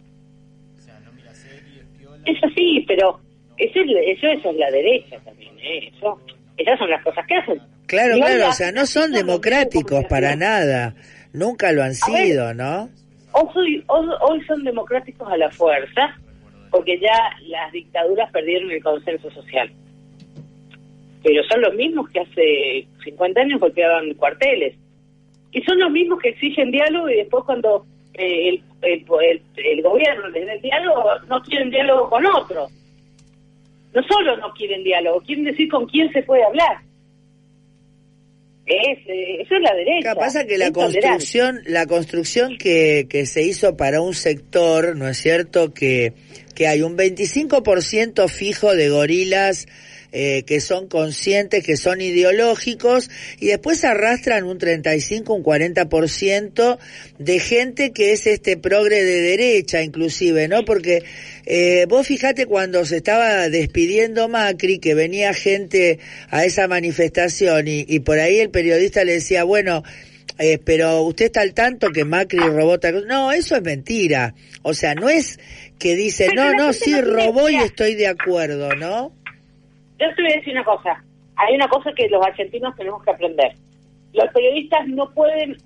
Es 2.26 2.38
así, 2.46 2.86
pero 2.88 3.20
eso 3.58 3.80
es, 3.82 4.18
eso, 4.18 4.28
eso 4.28 4.50
es 4.52 4.56
la 4.56 4.72
derecha 4.72 5.18
también, 5.26 5.54
¿eh? 5.60 5.92
Eso, 5.98 6.18
esas 6.56 6.80
son 6.80 6.90
las 6.92 7.04
cosas 7.04 7.28
que 7.28 7.36
hacen. 7.36 7.60
Claro, 7.88 8.16
claro, 8.16 8.48
o 8.48 8.54
sea, 8.54 8.72
no 8.72 8.86
son 8.86 9.12
democráticos 9.12 10.06
para 10.06 10.38
nada. 10.38 10.96
Nunca 11.34 11.74
lo 11.74 11.84
han 11.84 11.94
sido, 11.94 12.54
¿no? 12.54 12.90
Hoy, 13.34 13.84
hoy 13.88 14.42
son 14.46 14.64
democráticos 14.64 15.28
a 15.32 15.38
la 15.38 15.50
fuerza, 15.52 16.18
porque 16.70 17.00
ya 17.00 17.18
las 17.48 17.72
dictaduras 17.72 18.32
perdieron 18.32 18.72
el 18.72 18.84
consenso 18.84 19.30
social. 19.32 19.72
Pero 21.24 21.44
son 21.46 21.62
los 21.62 21.74
mismos 21.76 22.10
que 22.10 22.20
hace 22.20 22.88
50 23.04 23.42
años 23.42 23.60
golpeaban 23.60 24.14
cuarteles. 24.16 24.76
Y 25.52 25.62
son 25.64 25.80
los 25.80 25.92
mismos 25.92 26.20
que 26.20 26.30
exigen 26.30 26.72
diálogo 26.72 27.10
y 27.10 27.16
después 27.18 27.44
cuando 27.46 27.86
eh, 28.14 28.50
el, 28.50 28.64
el, 28.82 29.06
el- 29.22 29.42
el 29.66 29.82
gobierno 29.84 30.28
les 30.30 30.46
da 30.46 30.54
el 30.54 30.62
diálogo, 30.62 31.04
no 31.28 31.42
quieren 31.44 31.70
diálogo 31.70 32.10
con 32.10 32.26
otros. 32.26 32.72
No 33.94 34.02
solo 34.04 34.38
no 34.38 34.52
quieren 34.54 34.84
diálogo, 34.84 35.22
quieren 35.22 35.44
decir 35.46 35.70
con 35.70 35.86
quién 35.88 36.12
se 36.14 36.24
puede 36.24 36.44
hablar. 36.44 36.78
Es, 38.66 39.00
eh, 39.08 39.42
eso 39.42 39.56
es 39.56 39.62
la 39.62 39.76
derecha. 39.76 40.16
Pasa 40.16 40.46
que 40.46 40.58
la 40.58 40.72
construcción, 40.72 41.62
la 41.66 41.88
construcción 41.88 42.58
que, 42.58 43.08
que 43.10 43.26
se 43.26 43.44
hizo 43.44 43.76
para 43.76 44.02
un 44.02 44.14
sector, 44.14 44.96
¿no 44.96 45.08
es 45.08 45.18
cierto?, 45.18 45.74
que 45.74 46.14
que 46.54 46.68
hay 46.68 46.82
un 46.82 46.98
25% 46.98 48.30
fijo 48.30 48.76
de 48.76 48.90
gorilas 48.90 49.68
eh, 50.12 50.44
que 50.44 50.60
son 50.60 50.88
conscientes, 50.88 51.64
que 51.64 51.78
son 51.78 52.02
ideológicos, 52.02 53.10
y 53.40 53.48
después 53.48 53.84
arrastran 53.84 54.44
un 54.44 54.58
35, 54.58 55.34
un 55.34 55.44
40% 55.44 56.78
de 57.18 57.40
gente 57.40 57.92
que 57.92 58.12
es 58.12 58.28
este 58.28 58.58
progre 58.58 59.04
de 59.04 59.22
derecha, 59.22 59.82
inclusive, 59.82 60.48
¿no? 60.48 60.66
Porque 60.66 61.04
eh, 61.46 61.86
vos 61.88 62.08
fijate 62.08 62.46
cuando 62.46 62.86
se 62.86 62.98
estaba 62.98 63.50
despidiendo 63.50 64.28
Macri, 64.28 64.80
que 64.80 64.94
venía 64.94 65.34
gente 65.34 66.00
a 66.30 66.46
esa 66.46 66.68
manifestación, 66.68 67.68
y, 67.68 67.86
y 67.88 68.00
por 68.02 68.20
ahí 68.20 68.40
el 68.40 68.50
periodista 68.50 69.04
le 69.04 69.14
decía, 69.14 69.44
bueno, 69.44 69.84
eh, 70.44 70.60
pero 70.64 71.04
usted 71.04 71.26
está 71.26 71.42
al 71.42 71.54
tanto 71.54 71.92
que 71.92 72.04
Macri 72.04 72.40
robó 72.40 72.80
tal 72.80 73.06
No, 73.06 73.32
eso 73.32 73.56
es 73.56 73.62
mentira. 73.62 74.34
O 74.64 74.74
sea, 74.74 74.96
no 74.96 75.08
es 75.08 75.40
que 75.78 75.96
dice, 75.96 76.28
Pero 76.30 76.54
no, 76.54 76.66
no, 76.66 76.74
sí 76.74 77.00
robó 77.00 77.50
y 77.50 77.58
estoy 77.58 77.94
de 77.94 78.08
acuerdo, 78.08 78.76
¿no? 78.76 79.14
Yo 80.02 80.16
te 80.16 80.22
voy 80.22 80.32
a 80.32 80.36
decir 80.36 80.54
una 80.54 80.64
cosa. 80.64 81.04
Hay 81.36 81.56
una 81.56 81.68
cosa 81.68 81.92
que 81.94 82.10
los 82.10 82.26
argentinos 82.26 82.76
tenemos 82.76 83.04
que 83.04 83.12
aprender. 83.12 83.54
Los 84.14 84.28
periodistas 84.34 84.88
no 84.88 85.10
pueden, 85.12 85.58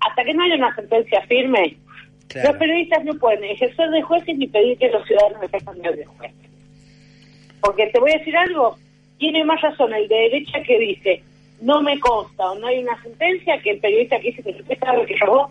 hasta 0.00 0.24
que 0.24 0.34
no 0.34 0.42
haya 0.42 0.56
una 0.56 0.74
sentencia 0.74 1.22
firme, 1.22 1.76
Claro. 2.28 2.50
los 2.50 2.58
periodistas 2.58 3.04
no 3.04 3.14
pueden 3.14 3.44
ejercer 3.44 3.88
de 3.90 4.02
jueces 4.02 4.36
ni 4.36 4.48
pedir 4.48 4.76
que 4.78 4.90
los 4.90 5.06
ciudadanos 5.06 5.42
ejerzan 5.44 5.80
de 5.80 6.04
jueces. 6.04 6.50
Porque 7.60 7.86
te 7.86 8.00
voy 8.00 8.10
a 8.10 8.18
decir 8.18 8.36
algo, 8.36 8.76
tiene 9.18 9.44
más 9.44 9.60
razón 9.62 9.94
el 9.94 10.08
de 10.08 10.16
derecha 10.16 10.60
que 10.62 10.78
dice, 10.78 11.22
no 11.60 11.80
me 11.82 11.98
consta 12.00 12.50
o 12.50 12.58
no 12.58 12.66
hay 12.66 12.80
una 12.80 13.00
sentencia, 13.02 13.60
que 13.62 13.70
el 13.70 13.78
periodista 13.78 14.18
que 14.18 14.30
dice 14.30 14.42
que 14.42 14.50
usted 14.50 14.78
sabe 14.78 15.06
que 15.06 15.16
robó. 15.18 15.50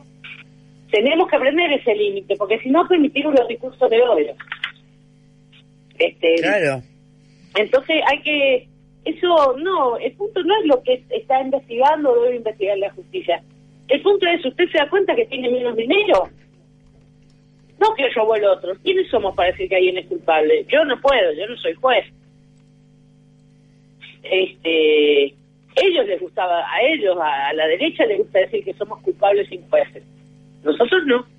Tenemos 0.92 1.28
que 1.30 1.36
aprender 1.36 1.72
ese 1.72 1.96
límite, 1.96 2.36
porque 2.36 2.60
si 2.60 2.70
no 2.70 2.88
permitimos 2.88 3.34
los 3.34 3.48
discursos 3.48 3.90
de 3.90 4.02
odio. 4.02 4.36
Este, 5.98 6.36
Claro. 6.36 6.82
Entonces 7.56 8.02
hay 8.08 8.22
que, 8.22 8.68
eso 9.06 9.56
no, 9.58 9.98
el 9.98 10.12
punto 10.14 10.44
no 10.44 10.54
es 10.60 10.66
lo 10.68 10.84
que 10.84 11.04
está 11.10 11.42
investigando 11.42 12.12
o 12.12 12.22
debe 12.24 12.38
investigar 12.38 12.78
la 12.78 12.92
justicia. 12.92 13.42
El 13.88 14.02
punto 14.02 14.28
es, 14.28 14.44
¿usted 14.46 14.70
se 14.72 14.78
da 14.78 14.90
cuenta 14.90 15.16
que 15.16 15.26
tiene 15.26 15.50
menos 15.50 15.76
dinero? 15.76 16.30
No 17.80 17.94
que 17.96 18.10
robó 18.10 18.36
el 18.36 18.46
otro. 18.46 18.74
¿Quiénes 18.84 19.10
somos 19.10 19.36
para 19.36 19.52
decir 19.52 19.70
que 19.70 19.76
alguien 19.76 19.98
es 19.98 20.08
culpable? 20.08 20.66
Yo 20.70 20.84
no 20.86 21.00
puedo, 21.00 21.34
yo 21.34 21.48
no 21.48 21.58
soy 21.58 21.74
juez. 21.74 22.06
Este, 24.24 25.26
ellos 25.76 26.08
les 26.08 26.20
gustaba, 26.20 26.62
a 26.72 26.82
ellos, 26.82 27.16
a, 27.22 27.50
a 27.50 27.54
la 27.54 27.68
derecha 27.68 28.06
les 28.06 28.18
gusta 28.20 28.40
decir 28.40 28.64
que 28.64 28.74
somos 28.74 29.02
culpables 29.02 29.48
sin 29.50 29.62
jueces. 29.70 30.04
Nosotros 30.64 31.06
no. 31.06 31.35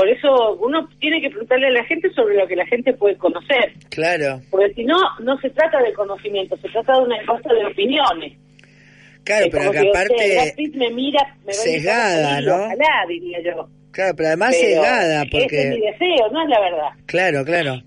Por 0.00 0.08
eso 0.08 0.54
uno 0.60 0.88
tiene 0.98 1.20
que 1.20 1.30
preguntarle 1.30 1.68
a 1.68 1.70
la 1.70 1.84
gente 1.84 2.10
sobre 2.14 2.34
lo 2.36 2.46
que 2.48 2.56
la 2.56 2.66
gente 2.66 2.92
puede 2.94 3.16
conocer. 3.16 3.72
Claro. 3.90 4.40
Porque 4.50 4.72
si 4.74 4.84
no, 4.84 4.96
no 5.20 5.38
se 5.40 5.50
trata 5.50 5.80
de 5.82 5.92
conocimiento, 5.92 6.56
se 6.56 6.68
trata 6.70 6.94
de 6.94 7.02
una 7.04 7.16
encuesta 7.20 7.52
de 7.54 7.66
opiniones. 7.66 8.32
Claro, 9.24 9.46
Es 9.46 9.52
pero 9.52 9.70
que 9.70 9.78
que, 9.78 9.84
"Che, 9.84 9.90
Brad 9.90 10.02
aparte, 10.06 10.52
Pitt 10.56 10.74
me 10.76 10.90
mira, 10.90 11.36
me 11.44 11.50
a 11.52 11.54
sesgada, 11.54 12.40
¿no? 12.40 12.54
Ojalá, 12.64 12.86
diría 13.08 13.38
yo. 13.44 13.68
claro, 13.92 14.14
pero 14.16 14.28
además 14.28 14.56
Pero 14.58 14.68
cegada, 14.82 15.22
Ese 15.22 15.26
es 15.26 15.32
mi 15.34 15.40
porque, 15.40 15.56
deseo, 15.56 16.30
no 16.32 16.42
es 16.42 16.48
la 16.48 16.60
verdad. 16.60 16.88
claro, 17.06 17.44
claro. 17.44 17.82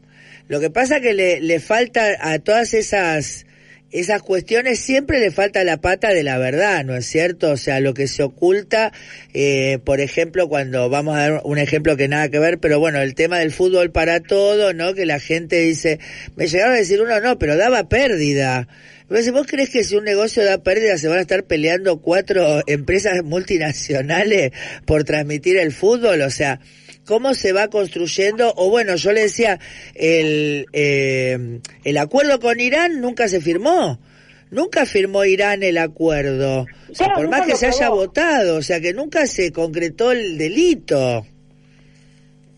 Lo 0.48 0.60
que 0.60 0.70
pasa 0.70 1.00
que 1.02 1.14
le, 1.14 1.42
le 1.42 1.60
falta 1.60 2.04
a 2.22 2.38
todas 2.40 2.74
esas, 2.76 3.48
esas 3.94 4.24
cuestiones 4.24 4.80
siempre 4.80 5.20
le 5.20 5.32
falta 5.32 5.64
la 5.64 5.78
pata 5.78 6.10
de 6.10 6.24
la 6.24 6.38
verdad, 6.40 6.84
¿no 6.84 6.96
es 6.96 7.06
cierto? 7.06 7.52
O 7.52 7.58
sea, 7.58 7.80
lo 7.80 7.94
que 7.94 8.08
se 8.08 8.24
oculta, 8.24 8.92
eh, 9.34 9.78
por 9.84 10.02
ejemplo, 10.02 10.50
cuando 10.50 10.90
vamos 10.90 11.16
a 11.16 11.20
dar 11.20 11.42
un 11.44 11.60
ejemplo 11.60 11.96
que 11.96 12.08
nada 12.08 12.30
que 12.30 12.40
ver, 12.40 12.58
pero 12.58 12.80
bueno, 12.80 13.00
el 13.00 13.14
tema 13.14 13.40
del 13.40 13.52
fútbol 13.52 13.92
para 13.92 14.20
todo, 14.20 14.74
¿no? 14.74 14.94
Que 14.96 15.06
la 15.06 15.20
gente 15.20 15.60
dice, 15.60 16.00
me 16.36 16.48
llegaron 16.48 16.74
a 16.74 16.78
decir 16.78 17.02
uno, 17.02 17.20
no, 17.22 17.38
pero 17.38 17.56
daba 17.56 17.88
pérdida. 17.88 18.68
¿vos 19.32 19.46
crees 19.48 19.70
que 19.70 19.84
si 19.84 19.96
un 19.96 20.06
negocio 20.06 20.44
da 20.44 20.64
pérdida 20.64 20.98
se 20.98 21.08
van 21.08 21.20
a 21.20 21.22
estar 21.22 21.44
peleando 21.44 22.02
cuatro 22.02 22.64
empresas 22.66 23.24
multinacionales 23.24 24.52
por 24.86 25.04
transmitir 25.04 25.58
el 25.58 25.72
fútbol? 25.72 26.22
O 26.22 26.32
sea, 26.32 26.60
¿cómo 27.06 27.34
se 27.34 27.54
va 27.54 27.70
construyendo? 27.70 28.54
O 28.56 28.70
bueno, 28.70 28.96
yo 28.96 29.12
le 29.12 29.22
decía, 29.22 29.60
el, 29.96 30.66
eh, 30.74 31.60
el 31.84 31.98
acuerdo 31.98 32.40
con 32.40 32.60
Irán 32.60 33.02
nunca 33.02 33.28
se 33.28 33.42
firmó. 33.42 34.00
Nunca 34.52 34.86
firmó 34.86 35.26
Irán 35.26 35.64
el 35.64 35.80
acuerdo. 35.80 36.62
O 36.62 36.94
sea, 36.94 37.08
Claro, 37.08 37.22
por 37.22 37.30
más 37.30 37.48
que 37.48 37.56
se 37.56 37.68
haya 37.68 37.90
votado, 37.90 38.58
o 38.58 38.62
sea, 38.62 38.80
que 38.80 38.94
nunca 38.94 39.26
se 39.26 39.52
concretó 39.52 40.12
el 40.12 40.38
delito. 40.38 41.26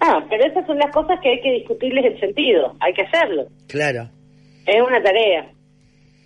Ah, 0.01 0.25
pero 0.29 0.45
esas 0.45 0.67
son 0.67 0.77
las 0.77 0.91
cosas 0.93 1.19
que 1.21 1.29
hay 1.29 1.41
que 1.41 1.51
discutirles 1.51 2.05
el 2.05 2.19
sentido, 2.19 2.75
hay 2.81 2.93
que 2.93 3.03
hacerlo. 3.03 3.47
Claro. 3.67 4.09
Es 4.65 4.81
una 4.81 5.01
tarea. 5.01 5.49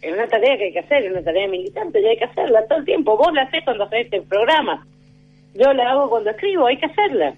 Es 0.02 0.12
una 0.12 0.28
tarea 0.28 0.58
que 0.58 0.66
hay 0.66 0.74
que 0.74 0.80
hacer, 0.80 1.06
es 1.06 1.12
una 1.12 1.24
tarea 1.24 1.48
militante 1.48 2.02
y 2.02 2.06
hay 2.06 2.18
que 2.18 2.26
hacerla 2.26 2.66
todo 2.68 2.80
el 2.80 2.86
tiempo. 2.86 3.18
Vos 3.18 3.32
la 3.34 3.44
haces 3.44 3.64
cuando 3.64 3.84
haces 3.84 4.06
este 4.06 4.22
programa. 4.22 4.88
Yo 5.54 5.72
la 5.74 5.92
hago 5.92 6.10
cuando 6.10 6.32
escribo, 6.32 6.66
hay 6.66 6.78
que 6.78 6.86
hacerla. 6.86 7.36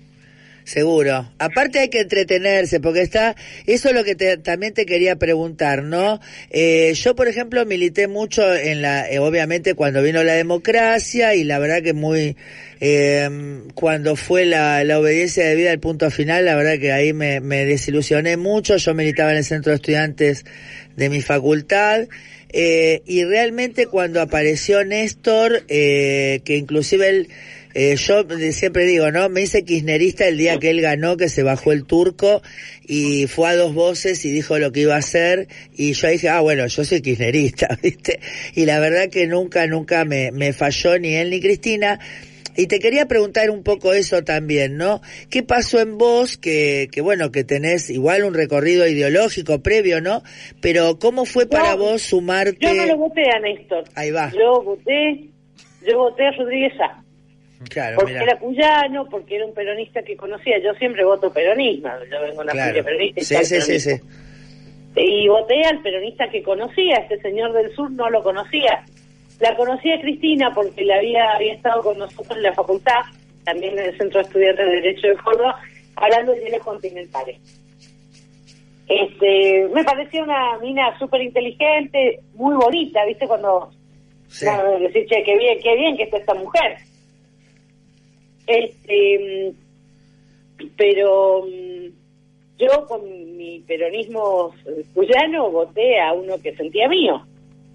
Seguro. 0.63 1.31
Aparte 1.39 1.79
hay 1.79 1.89
que 1.89 2.01
entretenerse, 2.01 2.79
porque 2.79 3.01
está, 3.01 3.35
eso 3.65 3.89
es 3.89 3.95
lo 3.95 4.03
que 4.03 4.15
te- 4.15 4.37
también 4.37 4.73
te 4.73 4.85
quería 4.85 5.15
preguntar, 5.15 5.83
¿no? 5.83 6.19
Eh, 6.51 6.93
yo, 6.95 7.15
por 7.15 7.27
ejemplo, 7.27 7.65
milité 7.65 8.07
mucho 8.07 8.53
en 8.55 8.81
la, 8.81 9.09
eh, 9.09 9.19
obviamente 9.19 9.73
cuando 9.73 10.01
vino 10.03 10.23
la 10.23 10.33
democracia 10.33 11.33
y 11.35 11.43
la 11.43 11.57
verdad 11.59 11.81
que 11.81 11.93
muy, 11.93 12.37
eh, 12.79 13.29
cuando 13.73 14.15
fue 14.15 14.45
la, 14.45 14.83
la 14.83 14.99
obediencia 14.99 15.45
de 15.45 15.55
vida 15.55 15.71
al 15.71 15.79
punto 15.79 16.09
final, 16.11 16.45
la 16.45 16.55
verdad 16.55 16.79
que 16.79 16.91
ahí 16.91 17.11
me, 17.11 17.39
me 17.41 17.65
desilusioné 17.65 18.37
mucho. 18.37 18.77
Yo 18.77 18.93
militaba 18.93 19.31
en 19.31 19.37
el 19.37 19.43
centro 19.43 19.71
de 19.71 19.77
estudiantes 19.77 20.45
de 20.95 21.09
mi 21.09 21.21
facultad. 21.21 22.07
Eh, 22.53 23.01
y 23.05 23.23
realmente 23.23 23.87
cuando 23.87 24.21
apareció 24.21 24.83
Néstor, 24.83 25.63
eh, 25.69 26.41
que 26.43 26.57
inclusive 26.57 27.07
él, 27.07 27.29
eh, 27.73 27.95
yo 27.95 28.25
siempre 28.51 28.85
digo, 28.85 29.11
¿no? 29.11 29.29
Me 29.29 29.41
hice 29.41 29.63
kirchnerista 29.63 30.27
el 30.27 30.37
día 30.37 30.57
que 30.59 30.69
él 30.69 30.81
ganó, 30.81 31.17
que 31.17 31.29
se 31.29 31.43
bajó 31.43 31.71
el 31.71 31.85
turco 31.85 32.41
y 32.85 33.27
fue 33.27 33.49
a 33.49 33.55
dos 33.55 33.73
voces 33.73 34.23
y 34.25 34.31
dijo 34.31 34.57
lo 34.59 34.71
que 34.71 34.81
iba 34.81 34.95
a 34.95 34.99
hacer 34.99 35.47
y 35.75 35.93
yo 35.93 36.07
dije, 36.09 36.29
ah, 36.29 36.41
bueno, 36.41 36.67
yo 36.67 36.83
soy 36.83 37.01
kirchnerista, 37.01 37.77
¿viste? 37.83 38.19
Y 38.55 38.65
la 38.65 38.79
verdad 38.79 39.09
que 39.09 39.27
nunca, 39.27 39.67
nunca 39.67 40.05
me, 40.05 40.31
me 40.31 40.53
falló 40.53 40.97
ni 40.99 41.15
él 41.15 41.29
ni 41.29 41.39
Cristina. 41.39 41.99
Y 42.55 42.67
te 42.67 42.79
quería 42.79 43.07
preguntar 43.07 43.49
un 43.49 43.63
poco 43.63 43.93
eso 43.93 44.23
también, 44.23 44.75
¿no? 44.75 45.01
¿Qué 45.29 45.41
pasó 45.41 45.79
en 45.79 45.97
vos 45.97 46.37
que, 46.37 46.89
que 46.91 47.01
bueno, 47.01 47.31
que 47.31 47.43
tenés 47.43 47.89
igual 47.89 48.23
un 48.23 48.33
recorrido 48.33 48.87
ideológico 48.87 49.61
previo, 49.61 50.01
¿no? 50.01 50.21
Pero 50.61 50.99
¿cómo 50.99 51.25
fue 51.25 51.45
para 51.45 51.71
No, 51.71 51.77
vos 51.77 52.01
sumarte? 52.01 52.57
Yo 52.59 52.73
no 52.73 52.85
lo 52.85 52.97
voté 52.97 53.23
a 53.33 53.39
Néstor. 53.39 53.85
Ahí 53.95 54.11
va. 54.11 54.31
Yo 54.31 54.61
voté, 54.63 55.27
yo 55.87 55.97
voté 55.97 56.27
a 56.27 56.31
Rodríguez 56.31 56.73
A. 56.81 57.03
Claro, 57.69 57.97
Porque 57.97 58.13
mira. 58.13 58.23
era 58.23 58.39
cuyano, 58.39 59.05
porque 59.09 59.35
era 59.35 59.45
un 59.45 59.53
peronista 59.53 60.01
que 60.03 60.15
conocía. 60.17 60.57
Yo 60.63 60.73
siempre 60.75 61.05
voto 61.05 61.31
peronismo. 61.31 61.89
Yo 62.11 62.21
vengo 62.21 62.37
de 62.37 62.43
una 62.43 62.51
Claro. 62.53 62.61
familia 62.69 62.83
peronista. 62.83 63.21
y 63.21 63.23
Sí, 63.23 63.61
sí, 63.61 63.79
sí. 63.79 64.01
Y 64.95 65.27
voté 65.29 65.63
al 65.63 65.81
peronista 65.81 66.27
que 66.29 66.43
conocía, 66.43 66.95
este 66.97 67.19
señor 67.21 67.53
del 67.53 67.73
sur 67.75 67.89
no 67.91 68.09
lo 68.09 68.21
conocía. 68.23 68.83
La 69.39 69.55
conocía 69.55 69.99
Cristina 70.01 70.51
porque 70.53 70.83
la 70.83 70.97
había, 70.97 71.31
había 71.33 71.53
estado 71.53 71.81
con 71.81 71.97
nosotros 71.97 72.35
en 72.37 72.43
la 72.43 72.53
facultad, 72.53 72.99
también 73.45 73.77
en 73.79 73.85
el 73.85 73.97
Centro 73.97 74.19
de 74.19 74.27
Estudiantes 74.27 74.65
de 74.65 74.71
Derecho 74.71 75.07
de 75.07 75.15
Córdoba, 75.15 75.59
hablando 75.95 76.33
de 76.33 76.39
bienes 76.41 76.61
continentales. 76.61 77.37
Este, 78.87 79.67
me 79.73 79.83
parecía 79.83 80.23
una 80.23 80.57
mina 80.59 80.97
súper 80.99 81.21
inteligente, 81.21 82.19
muy 82.33 82.55
bonita, 82.55 83.05
¿viste? 83.05 83.27
Cuando 83.27 83.71
Sí. 84.27 84.45
Decir, 84.79 85.05
che, 85.07 85.23
qué 85.23 85.37
bien, 85.37 85.57
qué 85.61 85.75
bien 85.75 85.97
que 85.97 86.03
está 86.03 86.17
esta 86.17 86.33
mujer. 86.33 86.77
Este, 88.47 89.53
pero 90.77 91.45
yo 92.57 92.85
con 92.87 93.01
mi 93.37 93.59
peronismo 93.61 94.53
eh, 94.67 94.83
cuyano 94.93 95.49
voté 95.49 95.99
a 95.99 96.13
uno 96.13 96.35
que 96.41 96.55
sentía 96.55 96.87
mío. 96.87 97.25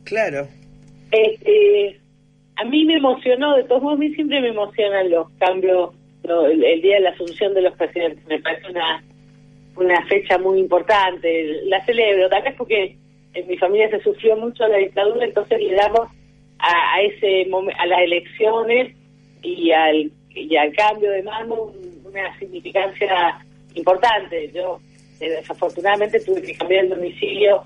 Claro. 0.04 0.46
Este, 1.10 1.98
a 2.56 2.64
mí 2.64 2.84
me 2.84 2.94
emocionó, 2.96 3.56
de 3.56 3.64
todos 3.64 3.82
modos, 3.82 3.96
a 3.98 4.00
mí 4.00 4.14
siempre 4.14 4.40
me 4.40 4.48
emocionan 4.48 5.10
los 5.10 5.28
cambios, 5.38 5.94
lo- 6.24 6.46
el, 6.46 6.62
el 6.62 6.82
día 6.82 6.96
de 6.96 7.00
la 7.02 7.10
asunción 7.10 7.54
de 7.54 7.62
los 7.62 7.76
presidentes. 7.76 8.24
Me 8.26 8.40
parece 8.40 8.70
una, 8.70 9.02
una 9.76 10.06
fecha 10.06 10.38
muy 10.38 10.60
importante. 10.60 11.62
La 11.64 11.84
celebro, 11.84 12.28
tal 12.28 12.42
vez 12.42 12.54
porque 12.56 12.96
en 13.34 13.46
mi 13.48 13.56
familia 13.58 13.90
se 13.90 14.00
sufrió 14.00 14.36
mucho 14.36 14.66
la 14.68 14.78
dictadura, 14.78 15.24
entonces 15.26 15.60
le 15.60 15.74
damos 15.74 16.08
a, 16.58 16.94
a 16.94 17.02
ese 17.02 17.46
a 17.78 17.86
las 17.86 18.00
elecciones 18.00 18.94
y 19.42 19.70
al, 19.72 20.10
y 20.36 20.56
al 20.56 20.72
cambio 20.74 21.10
de 21.10 21.22
mando 21.22 21.64
un- 21.64 22.02
una 22.06 22.38
significancia 22.38 23.38
importante. 23.74 24.50
Yo 24.52 24.80
eh, 25.20 25.30
desafortunadamente 25.30 26.20
tuve 26.20 26.42
que 26.42 26.54
cambiar 26.54 26.84
el 26.84 26.90
domicilio 26.90 27.62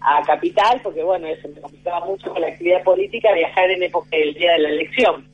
a 0.00 0.22
Capital, 0.22 0.80
porque 0.82 1.02
bueno, 1.02 1.26
eso 1.28 1.48
me 1.48 1.60
complicaba 1.60 2.04
mucho 2.06 2.30
con 2.30 2.40
la 2.40 2.48
actividad 2.48 2.82
política 2.82 3.32
viajar 3.34 3.70
en 3.70 3.82
época 3.82 4.08
del 4.16 4.34
día 4.34 4.52
de 4.52 4.58
la 4.58 4.68
elección. 4.70 5.26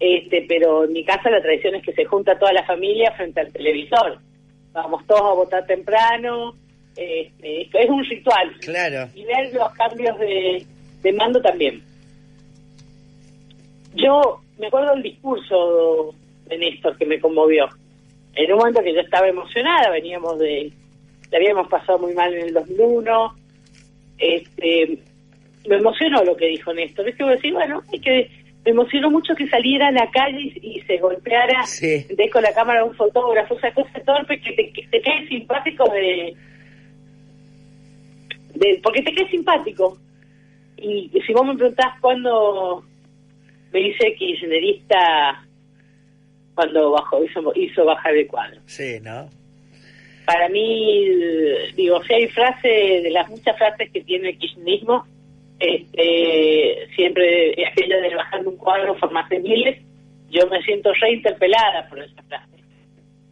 Este, 0.00 0.44
pero 0.48 0.84
en 0.84 0.92
mi 0.92 1.04
casa 1.04 1.28
la 1.30 1.42
tradición 1.42 1.74
es 1.74 1.82
que 1.82 1.92
se 1.92 2.04
junta 2.04 2.38
toda 2.38 2.52
la 2.52 2.64
familia 2.64 3.10
frente 3.12 3.40
al 3.40 3.52
televisor. 3.52 4.18
vamos 4.72 5.04
todos 5.06 5.22
a 5.22 5.34
votar 5.34 5.66
temprano, 5.66 6.54
este, 6.96 7.62
es 7.62 7.90
un 7.90 8.04
ritual. 8.04 8.54
Claro. 8.60 9.08
Y 9.14 9.24
ver 9.24 9.52
los 9.54 9.72
cambios 9.72 10.18
de, 10.20 10.64
de 11.02 11.12
mando 11.14 11.40
también. 11.42 11.82
Yo 13.94 14.40
me 14.58 14.66
acuerdo 14.66 14.94
del 14.94 15.02
discurso 15.02 16.14
de 16.46 16.58
Néstor 16.58 16.96
que 16.96 17.06
me 17.06 17.20
conmovió. 17.20 17.68
En 18.34 18.52
un 18.52 18.58
momento 18.58 18.82
que 18.82 18.94
yo 18.94 19.00
estaba 19.00 19.28
emocionada, 19.28 19.90
veníamos 19.90 20.38
de, 20.38 20.72
le 21.30 21.36
habíamos 21.36 21.68
pasado 21.68 21.98
muy 21.98 22.14
mal 22.14 22.32
en 22.34 22.46
el 22.46 22.54
2001, 22.54 23.34
este, 24.18 24.98
me 25.68 25.76
emocionó 25.76 26.24
lo 26.24 26.36
que 26.36 26.46
dijo 26.46 26.72
Néstor. 26.72 27.08
Es 27.08 27.16
que 27.16 27.24
voy 27.24 27.32
a 27.32 27.36
decir, 27.36 27.52
bueno, 27.52 27.82
es 27.92 28.00
que 28.00 28.30
me 28.64 28.72
emocionó 28.72 29.10
mucho 29.10 29.34
que 29.34 29.48
saliera 29.48 29.88
a 29.88 29.92
la 29.92 30.10
calle 30.10 30.52
y, 30.60 30.80
se 30.82 30.98
golpeara 30.98 31.64
Sí. 31.64 32.04
de 32.08 32.30
con 32.30 32.42
la 32.42 32.52
cámara 32.52 32.84
un 32.84 32.94
fotógrafo, 32.94 33.56
esa 33.56 33.72
cosa 33.72 34.00
torpe 34.04 34.40
que 34.40 34.52
te, 34.52 34.72
que 34.72 34.86
te 34.88 35.00
cae 35.00 35.26
simpático 35.28 35.84
de, 35.90 36.34
de 38.54 38.80
porque 38.82 39.02
te 39.02 39.14
cae 39.14 39.28
simpático. 39.30 39.98
Y 40.76 41.10
si 41.26 41.32
vos 41.32 41.44
me 41.44 41.56
preguntás 41.56 42.00
cuándo 42.00 42.84
me 43.72 43.80
hice 43.80 44.14
kirchnerista, 44.14 45.44
cuando 46.54 46.90
bajó, 46.90 47.22
hizo, 47.24 47.52
hizo 47.54 47.84
bajar 47.84 48.16
el 48.16 48.26
cuadro. 48.26 48.60
Sí, 48.66 48.98
¿no? 49.00 49.28
Para 50.26 50.48
mí, 50.48 51.08
digo, 51.74 52.02
si 52.04 52.14
hay 52.14 52.28
frases, 52.28 53.02
de 53.02 53.10
las 53.10 53.28
muchas 53.30 53.56
frases 53.56 53.90
que 53.90 54.02
tiene 54.02 54.30
el 54.30 54.38
kirchnerismo, 54.38 55.06
este, 55.58 56.88
siempre 56.94 57.54
aquello 57.66 58.00
de 58.00 58.14
bajar 58.14 58.46
un 58.46 58.56
cuadro, 58.56 58.94
formarse 58.96 59.38
miles, 59.38 59.78
yo 60.30 60.46
me 60.48 60.60
siento 60.62 60.92
reinterpelada 60.92 61.88
por 61.88 62.00
esa 62.02 62.22
frase. 62.24 62.58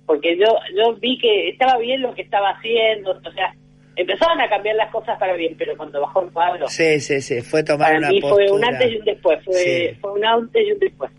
Porque 0.07 0.37
yo 0.37 0.47
yo 0.77 0.95
vi 0.95 1.19
que 1.19 1.49
estaba 1.49 1.79
bien 1.79 2.03
lo 2.03 2.15
que 2.15 2.23
estaba 2.23 2.51
haciendo, 2.51 3.11
o 3.11 3.33
sea, 3.33 3.55
empezaban 3.97 4.41
a 4.41 4.49
cambiar 4.49 4.77
las 4.77 4.91
cosas 4.93 5.19
para 5.19 5.35
bien, 5.35 5.55
pero 5.59 5.77
cuando 5.77 6.01
bajó 6.01 6.23
el 6.23 6.31
cuadro, 6.31 6.69
Sí, 6.69 7.01
sí, 7.01 7.21
sí. 7.21 7.41
Fue 7.41 7.63
tomar 7.65 7.89
para 7.89 7.99
una 7.99 8.09
mí 8.11 8.21
postura. 8.21 8.47
fue 8.49 8.57
un 8.57 8.65
antes 8.65 8.93
y 8.93 8.97
un 8.99 9.05
después, 9.05 9.39
fue, 9.45 9.55
Sí. 9.55 9.99
fue 10.01 10.13
un 10.13 10.25
antes 10.25 10.67
y 10.67 10.73
un 10.73 10.79
después. 10.79 11.11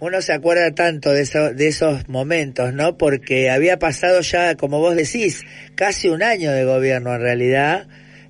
Uno 0.00 0.22
se 0.22 0.32
acuerda 0.32 0.74
tanto 0.74 1.10
de, 1.12 1.22
eso- 1.22 1.52
de 1.52 1.68
esos 1.68 2.08
momentos, 2.08 2.72
¿no? 2.72 2.96
Porque 2.96 3.50
había 3.50 3.78
pasado 3.78 4.20
ya, 4.22 4.54
como 4.56 4.78
vos 4.78 4.96
decís, 4.96 5.44
casi 5.74 6.08
un 6.08 6.22
año 6.22 6.50
de 6.52 6.64
gobierno 6.64 7.14
en 7.14 7.20
realidad, 7.20 7.86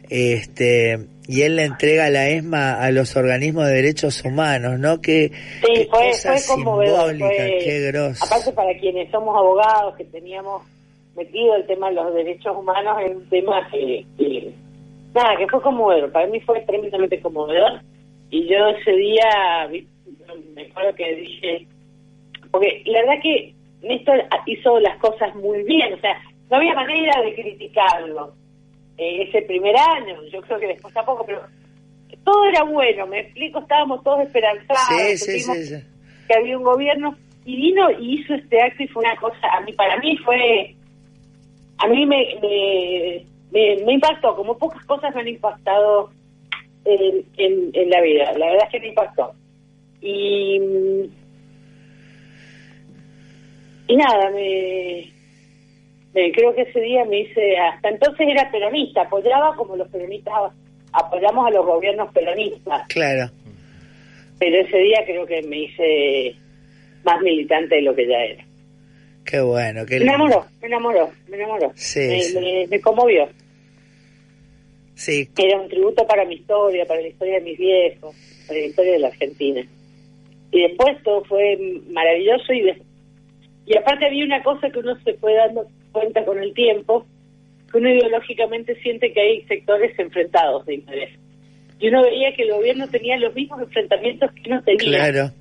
este, 0.09 0.99
y 1.29 1.43
él 1.43 1.55
le 1.55 1.63
entrega 1.65 2.11
la 2.11 2.29
ESMA 2.29 2.73
a 2.83 2.91
los 2.91 3.15
organismos 3.15 3.67
de 3.69 3.75
derechos 3.75 4.25
humanos, 4.25 4.81
¿no? 4.81 5.01
Que 5.01 5.31
Sí, 5.65 5.73
qué 5.75 5.87
fue, 5.89 6.09
cosa 6.11 6.31
fue 6.33 6.39
simbólica, 6.39 7.19
fue- 7.27 7.59
qué 7.65 7.81
grosso. 7.93 8.25
Aparte 8.25 8.53
para 8.53 8.77
quienes 8.81 9.09
somos 9.13 9.37
abogados, 9.39 9.95
que 9.97 10.05
teníamos 10.07 10.63
metido 11.17 11.57
el 11.57 11.67
tema 11.67 11.89
de 11.89 11.97
los 11.97 12.15
derechos 12.15 12.57
humanos, 12.57 12.97
es 13.05 13.17
un 13.17 13.29
tema 13.29 13.69
que, 13.71 14.05
que- 14.19 14.53
nada, 15.15 15.37
que 15.37 15.49
fue 15.49 15.61
conmovedor. 15.63 16.11
Para 16.13 16.27
mí 16.29 16.41
fue 16.41 16.61
tremendamente 16.63 17.21
conmovedor. 17.21 17.81
Y 18.31 18.47
yo 18.47 18.69
ese 18.69 18.93
día, 18.93 19.67
vi- 19.71 19.87
me 20.55 20.63
acuerdo 20.63 20.95
que 20.95 21.15
dije, 21.17 21.67
porque 22.51 22.83
la 22.87 23.01
verdad 23.01 23.23
que 23.23 23.55
Néstor 23.83 24.23
hizo 24.47 24.79
las 24.81 24.97
cosas 24.99 25.35
muy 25.37 25.63
bien, 25.65 25.95
o 25.95 25.99
sea, 26.01 26.21
no 26.51 26.57
había 26.59 26.75
manera 26.75 27.21
de 27.23 27.35
criticarlo 27.35 28.35
eh, 28.99 29.23
ese 29.29 29.43
primer 29.43 29.75
año, 29.77 30.23
yo 30.33 30.41
creo 30.43 30.59
que 30.61 30.67
después 30.69 30.93
tampoco, 30.95 31.25
pero 31.25 31.41
todo 32.25 32.45
era 32.45 32.63
bueno, 32.65 33.07
me 33.07 33.21
explico, 33.21 33.61
estábamos 33.61 34.03
todos 34.05 34.21
esperanzados, 34.21 34.79
sí. 35.17 35.33
que 36.29 36.35
había 36.35 36.57
un 36.59 36.65
gobierno 36.65 37.17
y 37.47 37.57
vino 37.57 37.91
y 37.93 38.21
hizo 38.21 38.35
este 38.35 38.61
acto 38.61 38.83
y 38.83 38.89
fue 38.89 39.03
una 39.05 39.17
cosa, 39.17 39.49
a 39.57 39.61
mí 39.63 39.73
para 39.73 39.97
mí 39.99 40.17
fue, 40.19 40.75
a 41.83 41.89
mí 41.89 42.07
me, 42.07 42.35
me, 42.43 43.27
me, 43.51 43.85
me 43.85 43.93
impactó, 43.95 44.37
como 44.37 44.57
pocas 44.59 44.85
cosas 44.85 45.15
me 45.15 45.23
han 45.23 45.29
impactado 45.29 46.11
en, 46.85 47.25
en, 47.37 47.71
en 47.73 47.91
la 47.91 48.01
vida, 48.01 48.33
la 48.39 48.47
verdad 48.47 48.65
es 48.67 48.71
que 48.71 48.81
me 48.81 48.89
impactó. 48.89 49.33
Y, 50.03 50.61
y 53.89 53.97
nada, 53.97 54.31
me, 54.31 55.11
me 56.15 56.33
creo 56.33 56.55
que 56.55 56.63
ese 56.63 56.81
día 56.81 57.05
me 57.05 57.21
hice, 57.21 57.57
hasta 57.59 57.89
entonces 57.89 58.29
era 58.29 58.51
peronista, 58.51 59.03
apoyaba 59.03 59.55
como 59.57 59.77
los 59.77 59.89
peronistas 59.89 60.35
apoyamos 60.93 61.47
a 61.47 61.51
los 61.51 61.65
gobiernos 61.65 62.13
peronistas 62.13 62.87
Claro. 62.89 63.31
pero 64.41 64.57
ese 64.61 64.77
día 64.79 65.03
creo 65.07 65.25
que 65.25 65.41
me 65.43 65.59
hice 65.61 66.35
más 67.05 67.21
militante 67.23 67.77
de 67.77 67.83
lo 67.83 67.95
que 67.95 68.07
ya 68.09 68.19
era. 68.19 68.45
Qué 69.31 69.41
bueno, 69.41 69.87
qué 69.87 69.99
Me 69.99 70.05
enamoró, 70.07 70.45
me 70.61 70.67
enamoró, 70.67 71.11
me 71.29 71.37
enamoró. 71.37 71.73
Sí, 71.77 72.01
me, 72.01 72.21
sí. 72.21 72.39
me- 72.39 72.67
me 72.67 72.81
conmovió. 72.81 73.29
Sí, 74.95 75.29
Era 75.39 75.59
un 75.61 75.69
tributo 75.69 76.07
para 76.07 76.25
mi 76.27 76.35
historia, 76.35 76.85
para 76.85 77.01
la 77.01 77.09
historia 77.09 77.35
de 77.37 77.41
mis 77.41 77.59
viejos, 77.59 78.15
para 78.47 78.59
la 78.61 78.67
historia 78.67 78.93
de 78.93 78.99
la 78.99 79.09
Argentina. 79.09 79.63
Y 80.53 80.61
después 80.63 81.03
todo 81.05 81.25
fue 81.25 81.59
maravilloso 81.91 82.53
y, 82.53 82.61
de- 82.63 82.83
y 83.67 83.77
aparte 83.79 84.07
había 84.07 84.25
una 84.25 84.43
cosa 84.43 84.69
que 84.71 84.79
uno 84.81 84.99
se 85.05 85.15
fue 85.15 85.35
dando 85.35 85.67
cuenta 85.93 86.25
con 86.25 86.39
el 86.43 86.53
tiempo, 86.53 87.07
que 87.71 87.79
uno 87.79 87.89
ideológicamente 87.89 88.75
siente 88.83 89.13
que 89.13 89.21
hay 89.21 89.43
sectores 89.45 89.97
enfrentados 89.99 90.67
de 90.67 90.75
interés. 90.75 91.11
Y 91.79 91.89
uno 91.89 92.03
veía 92.03 92.35
que 92.35 92.43
el 92.43 92.51
gobierno 92.53 92.87
tenía 92.89 93.17
los 93.17 93.35
mismos 93.35 93.63
enfrentamientos 93.63 94.31
que 94.33 94.51
uno 94.51 94.63
tenía. 94.65 95.11
claro. 95.11 95.33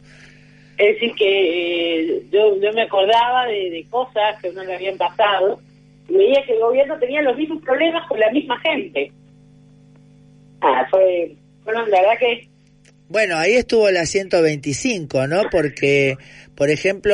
Es 0.80 0.94
decir, 0.94 1.14
que 1.14 2.00
eh, 2.00 2.24
yo, 2.32 2.58
yo 2.62 2.72
me 2.72 2.84
acordaba 2.84 3.46
de, 3.48 3.70
de 3.70 3.86
cosas 3.90 4.42
que 4.42 4.48
a 4.48 4.52
uno 4.52 4.64
le 4.64 4.76
habían 4.76 4.98
pasado 4.98 5.60
y 6.08 6.16
veía 6.16 6.42
que 6.46 6.54
el 6.54 6.60
gobierno 6.60 6.98
tenía 6.98 7.22
los 7.22 7.36
mismos 7.36 7.62
problemas 7.62 8.08
con 8.08 8.18
la 8.18 8.32
misma 8.32 8.58
gente. 8.62 9.12
Ah, 10.62 10.88
fue, 10.90 11.36
fueron 11.66 11.90
la 11.92 12.02
verdad 12.02 12.18
que 12.18 12.48
Bueno, 13.10 13.38
ahí 13.38 13.56
estuvo 13.56 13.92
la 13.92 14.06
125, 14.06 15.28
¿no? 15.28 15.50
Porque, 15.52 16.18
por 16.56 16.70
ejemplo, 16.70 17.14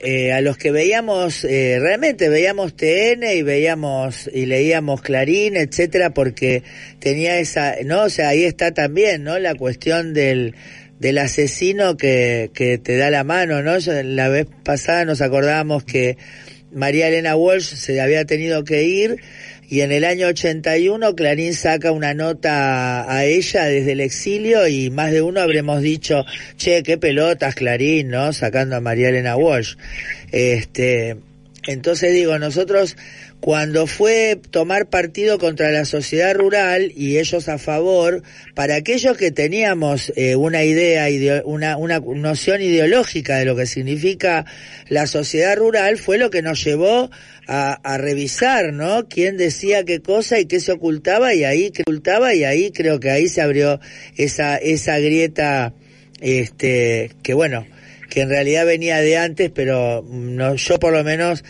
eh, 0.00 0.32
a 0.32 0.40
los 0.40 0.56
que 0.58 0.72
veíamos, 0.72 1.44
eh, 1.44 1.78
realmente 1.80 2.28
veíamos 2.28 2.74
TN 2.74 3.22
y 3.32 3.42
veíamos 3.42 4.28
y 4.32 4.46
leíamos 4.46 5.02
Clarín, 5.02 5.56
etcétera, 5.56 6.10
porque 6.10 6.64
tenía 6.98 7.38
esa, 7.38 7.76
¿no? 7.84 8.02
O 8.02 8.10
sea, 8.10 8.30
ahí 8.30 8.44
está 8.44 8.74
también, 8.74 9.22
¿no? 9.22 9.38
La 9.38 9.54
cuestión 9.54 10.14
del, 10.14 10.54
del 10.98 11.18
asesino 11.18 11.96
que, 11.96 12.50
que 12.54 12.78
te 12.78 12.96
da 12.96 13.10
la 13.10 13.24
mano, 13.24 13.62
¿no? 13.62 13.76
La 14.04 14.28
vez 14.28 14.46
pasada 14.62 15.04
nos 15.04 15.20
acordábamos 15.20 15.84
que 15.84 16.16
María 16.72 17.08
Elena 17.08 17.36
Walsh 17.36 17.74
se 17.74 18.00
había 18.00 18.24
tenido 18.24 18.64
que 18.64 18.84
ir 18.84 19.20
y 19.68 19.80
en 19.80 19.92
el 19.92 20.04
año 20.04 20.28
81 20.28 21.14
Clarín 21.14 21.54
saca 21.54 21.90
una 21.90 22.14
nota 22.14 23.10
a 23.10 23.24
ella 23.24 23.64
desde 23.64 23.92
el 23.92 24.00
exilio 24.00 24.68
y 24.68 24.90
más 24.90 25.10
de 25.10 25.22
uno 25.22 25.40
habremos 25.40 25.80
dicho, 25.80 26.24
che, 26.56 26.82
qué 26.82 26.98
pelotas 26.98 27.54
Clarín, 27.54 28.08
¿no? 28.08 28.32
Sacando 28.32 28.76
a 28.76 28.80
María 28.80 29.08
Elena 29.08 29.36
Walsh. 29.36 29.76
Este, 30.32 31.16
entonces 31.66 32.12
digo, 32.12 32.38
nosotros 32.38 32.96
cuando 33.44 33.86
fue 33.86 34.40
tomar 34.50 34.88
partido 34.88 35.38
contra 35.38 35.70
la 35.70 35.84
sociedad 35.84 36.34
rural 36.34 36.90
y 36.96 37.18
ellos 37.18 37.50
a 37.50 37.58
favor, 37.58 38.22
para 38.54 38.76
aquellos 38.76 39.18
que 39.18 39.32
teníamos 39.32 40.10
eh, 40.16 40.34
una 40.34 40.64
idea, 40.64 41.42
una, 41.44 41.76
noción 42.00 42.62
ideológica 42.62 43.36
de 43.36 43.44
lo 43.44 43.54
que 43.54 43.66
significa 43.66 44.46
la 44.88 45.06
sociedad 45.06 45.58
rural, 45.58 45.98
fue 45.98 46.16
lo 46.16 46.30
que 46.30 46.40
nos 46.40 46.64
llevó 46.64 47.10
a, 47.46 47.74
a 47.74 47.98
revisar, 47.98 48.72
¿no? 48.72 49.08
Quién 49.08 49.36
decía 49.36 49.84
qué 49.84 50.00
cosa 50.00 50.40
y 50.40 50.46
qué 50.46 50.58
se 50.58 50.72
ocultaba 50.72 51.34
y 51.34 51.44
ahí 51.44 51.70
ocultaba 51.80 52.34
y 52.34 52.44
ahí 52.44 52.70
creo 52.70 52.98
que 52.98 53.10
ahí 53.10 53.28
se 53.28 53.42
abrió 53.42 53.78
esa 54.16 54.56
esa 54.56 54.98
grieta, 54.98 55.74
este, 56.22 57.10
que 57.22 57.34
bueno, 57.34 57.66
que 58.14 58.20
en 58.20 58.28
realidad 58.28 58.64
venía 58.64 59.00
de 59.00 59.16
antes, 59.16 59.50
pero 59.50 60.04
no, 60.08 60.54
yo 60.54 60.78
por 60.78 60.92
lo 60.92 61.02
menos 61.02 61.44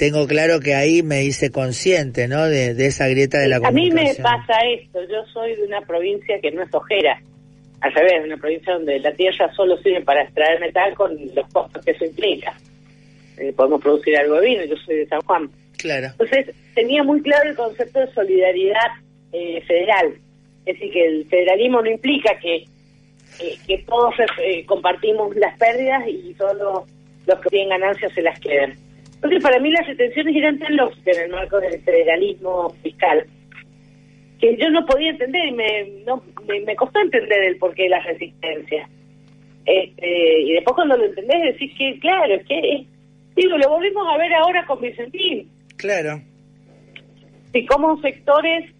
tengo 0.00 0.26
claro 0.26 0.60
que 0.60 0.74
ahí 0.74 1.02
me 1.02 1.24
hice 1.24 1.50
consciente, 1.50 2.26
¿no? 2.26 2.46
De, 2.46 2.72
de 2.72 2.86
esa 2.86 3.06
grieta 3.06 3.38
de 3.38 3.48
la 3.48 3.56
a 3.56 3.70
mí 3.70 3.90
me 3.90 4.14
pasa 4.14 4.54
esto, 4.66 4.98
yo 5.02 5.22
soy 5.30 5.54
de 5.56 5.64
una 5.64 5.82
provincia 5.82 6.40
que 6.40 6.50
no 6.52 6.62
es 6.62 6.72
ojera, 6.72 7.20
al 7.82 7.92
revés, 7.92 8.24
una 8.24 8.38
provincia 8.38 8.72
donde 8.72 8.98
la 8.98 9.12
tierra 9.12 9.52
solo 9.54 9.76
sirve 9.82 10.00
para 10.00 10.22
extraer 10.22 10.58
metal 10.58 10.94
con 10.94 11.14
los 11.34 11.46
costos 11.52 11.84
que 11.84 11.90
eso 11.90 12.06
implica. 12.06 12.54
Eh, 13.36 13.52
podemos 13.52 13.82
producir 13.82 14.16
algo 14.16 14.36
de 14.36 14.46
vino, 14.46 14.64
yo 14.64 14.76
soy 14.86 14.96
de 14.96 15.06
San 15.06 15.20
Juan. 15.20 15.50
Claro, 15.76 16.06
Entonces, 16.12 16.54
tenía 16.74 17.02
muy 17.02 17.20
claro 17.20 17.50
el 17.50 17.56
concepto 17.56 18.00
de 18.00 18.10
solidaridad 18.14 18.88
eh, 19.34 19.62
federal. 19.66 20.14
Es 20.64 20.76
decir, 20.76 20.92
que 20.94 21.06
el 21.08 21.26
federalismo 21.26 21.82
no 21.82 21.90
implica 21.90 22.38
que, 22.40 22.64
que, 23.38 23.58
que 23.66 23.84
todos 23.84 24.14
eh, 24.42 24.64
compartimos 24.64 25.36
las 25.36 25.58
pérdidas 25.58 26.08
y 26.08 26.32
solo 26.38 26.86
los 27.26 27.40
que 27.40 27.50
tienen 27.50 27.68
ganancias 27.68 28.10
se 28.14 28.22
las 28.22 28.40
quedan. 28.40 28.78
Entonces, 29.22 29.42
para 29.42 29.58
mí 29.58 29.70
las 29.70 29.86
retenciones 29.86 30.34
eran 30.34 30.58
tan 30.58 30.76
lógicas 30.76 31.18
en 31.18 31.24
el 31.24 31.30
marco 31.30 31.60
del 31.60 31.80
federalismo 31.82 32.70
fiscal 32.82 33.26
que 34.40 34.56
yo 34.56 34.70
no 34.70 34.86
podía 34.86 35.10
entender 35.10 35.48
y 35.48 35.52
me, 35.52 35.88
no, 36.06 36.22
me, 36.48 36.60
me 36.60 36.74
costó 36.74 36.98
entender 37.00 37.42
el 37.42 37.58
porqué 37.58 37.82
de 37.82 37.88
la 37.90 38.00
resistencia. 38.00 38.88
Este, 39.66 40.40
y 40.40 40.52
después 40.52 40.74
cuando 40.74 40.96
lo 40.96 41.04
entendés 41.04 41.52
decís 41.52 41.76
que, 41.76 41.98
claro, 42.00 42.34
es 42.34 42.46
que 42.46 42.86
Digo, 43.40 43.56
lo 43.56 43.70
volvimos 43.70 44.06
a 44.06 44.18
ver 44.18 44.32
ahora 44.34 44.66
con 44.66 44.80
Vicentín. 44.80 45.50
Claro. 45.76 46.20
Y 47.52 47.64
cómo 47.66 48.00
sectores 48.00 48.70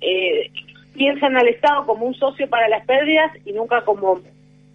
eh, 0.00 0.50
piensan 0.94 1.36
al 1.36 1.48
Estado 1.48 1.86
como 1.86 2.06
un 2.06 2.14
socio 2.14 2.48
para 2.48 2.68
las 2.68 2.84
pérdidas 2.86 3.30
y 3.44 3.52
nunca 3.52 3.84
como 3.84 4.20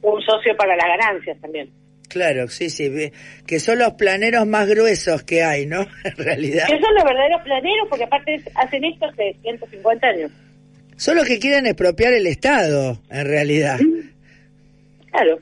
un 0.02 0.22
socio 0.22 0.56
para 0.56 0.76
las 0.76 0.88
ganancias 0.88 1.40
también. 1.42 1.70
Claro, 2.08 2.48
sí, 2.48 2.70
sí, 2.70 3.12
que 3.46 3.60
son 3.60 3.80
los 3.80 3.94
planeros 3.94 4.46
más 4.46 4.68
gruesos 4.68 5.24
que 5.24 5.44
hay, 5.44 5.66
¿no? 5.66 5.82
En 6.04 6.16
realidad. 6.18 6.68
Que 6.68 6.80
son 6.80 6.94
los 6.94 7.04
verdaderos 7.04 7.42
planeros 7.44 7.88
porque 7.90 8.04
aparte 8.04 8.42
hacen 8.56 8.84
esto 8.84 9.06
hace 9.06 9.36
150 9.42 10.08
años. 10.08 10.32
Son 10.98 11.16
los 11.16 11.26
que 11.26 11.40
quieren 11.40 11.66
expropiar 11.66 12.14
el 12.14 12.28
Estado, 12.28 13.02
en 13.10 13.26
realidad. 13.26 13.80
Claro. 15.12 15.40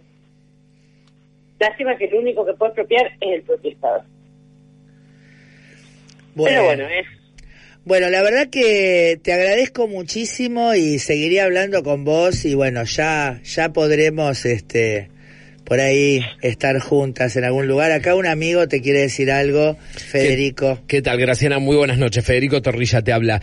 Lástima 1.60 1.96
que 1.98 2.06
el 2.06 2.16
único 2.16 2.46
que 2.46 2.54
puede 2.54 2.72
expropiar 2.72 3.08
es 3.22 3.34
el 3.34 3.42
propio 3.44 3.72
Estado. 3.72 4.04
Pero 6.36 6.64
bueno, 6.64 6.84
es 6.88 7.06
Bueno, 7.86 8.10
la 8.10 8.22
verdad 8.24 8.50
que 8.50 9.20
te 9.24 9.34
agradezco 9.34 9.88
muchísimo 9.88 10.74
y 10.74 11.00
seguiré 11.00 11.42
hablando 11.42 11.84
con 11.84 12.04
vos 12.04 12.46
y 12.46 12.56
bueno, 12.56 12.84
ya 12.84 13.40
ya 13.44 13.72
podremos 13.72 14.46
este 14.46 15.10
por 15.66 15.80
ahí 15.80 16.22
estar 16.42 16.78
juntas 16.80 17.36
en 17.36 17.44
algún 17.46 17.68
lugar. 17.68 17.92
Acá 17.92 18.16
un 18.16 18.28
amigo 18.28 18.68
te 18.68 18.82
quiere 18.82 19.00
decir 19.00 19.32
algo, 19.32 19.78
Federico. 19.94 20.80
¿Qué 20.88 21.02
tal, 21.02 21.18
Graciana? 21.20 21.60
Muy 21.60 21.76
buenas 21.78 21.98
noches. 21.98 22.24
Federico 22.26 22.62
Torrilla 22.62 23.02
te 23.02 23.12
habla. 23.14 23.42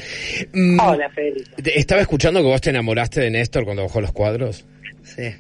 Mm, 0.52 0.78
Hola, 0.80 1.08
Federico. 1.10 1.50
te- 1.62 1.78
Estaba 1.78 2.00
escuchando 2.00 2.40
que 2.40 2.46
vos 2.46 2.60
te 2.60 2.70
enamoraste 2.70 3.20
de 3.20 3.30
Néstor 3.30 3.64
cuando 3.64 3.82
bajó 3.82 4.00
los 4.00 4.12
cuadros. 4.12 4.64
Sí. 5.02 5.30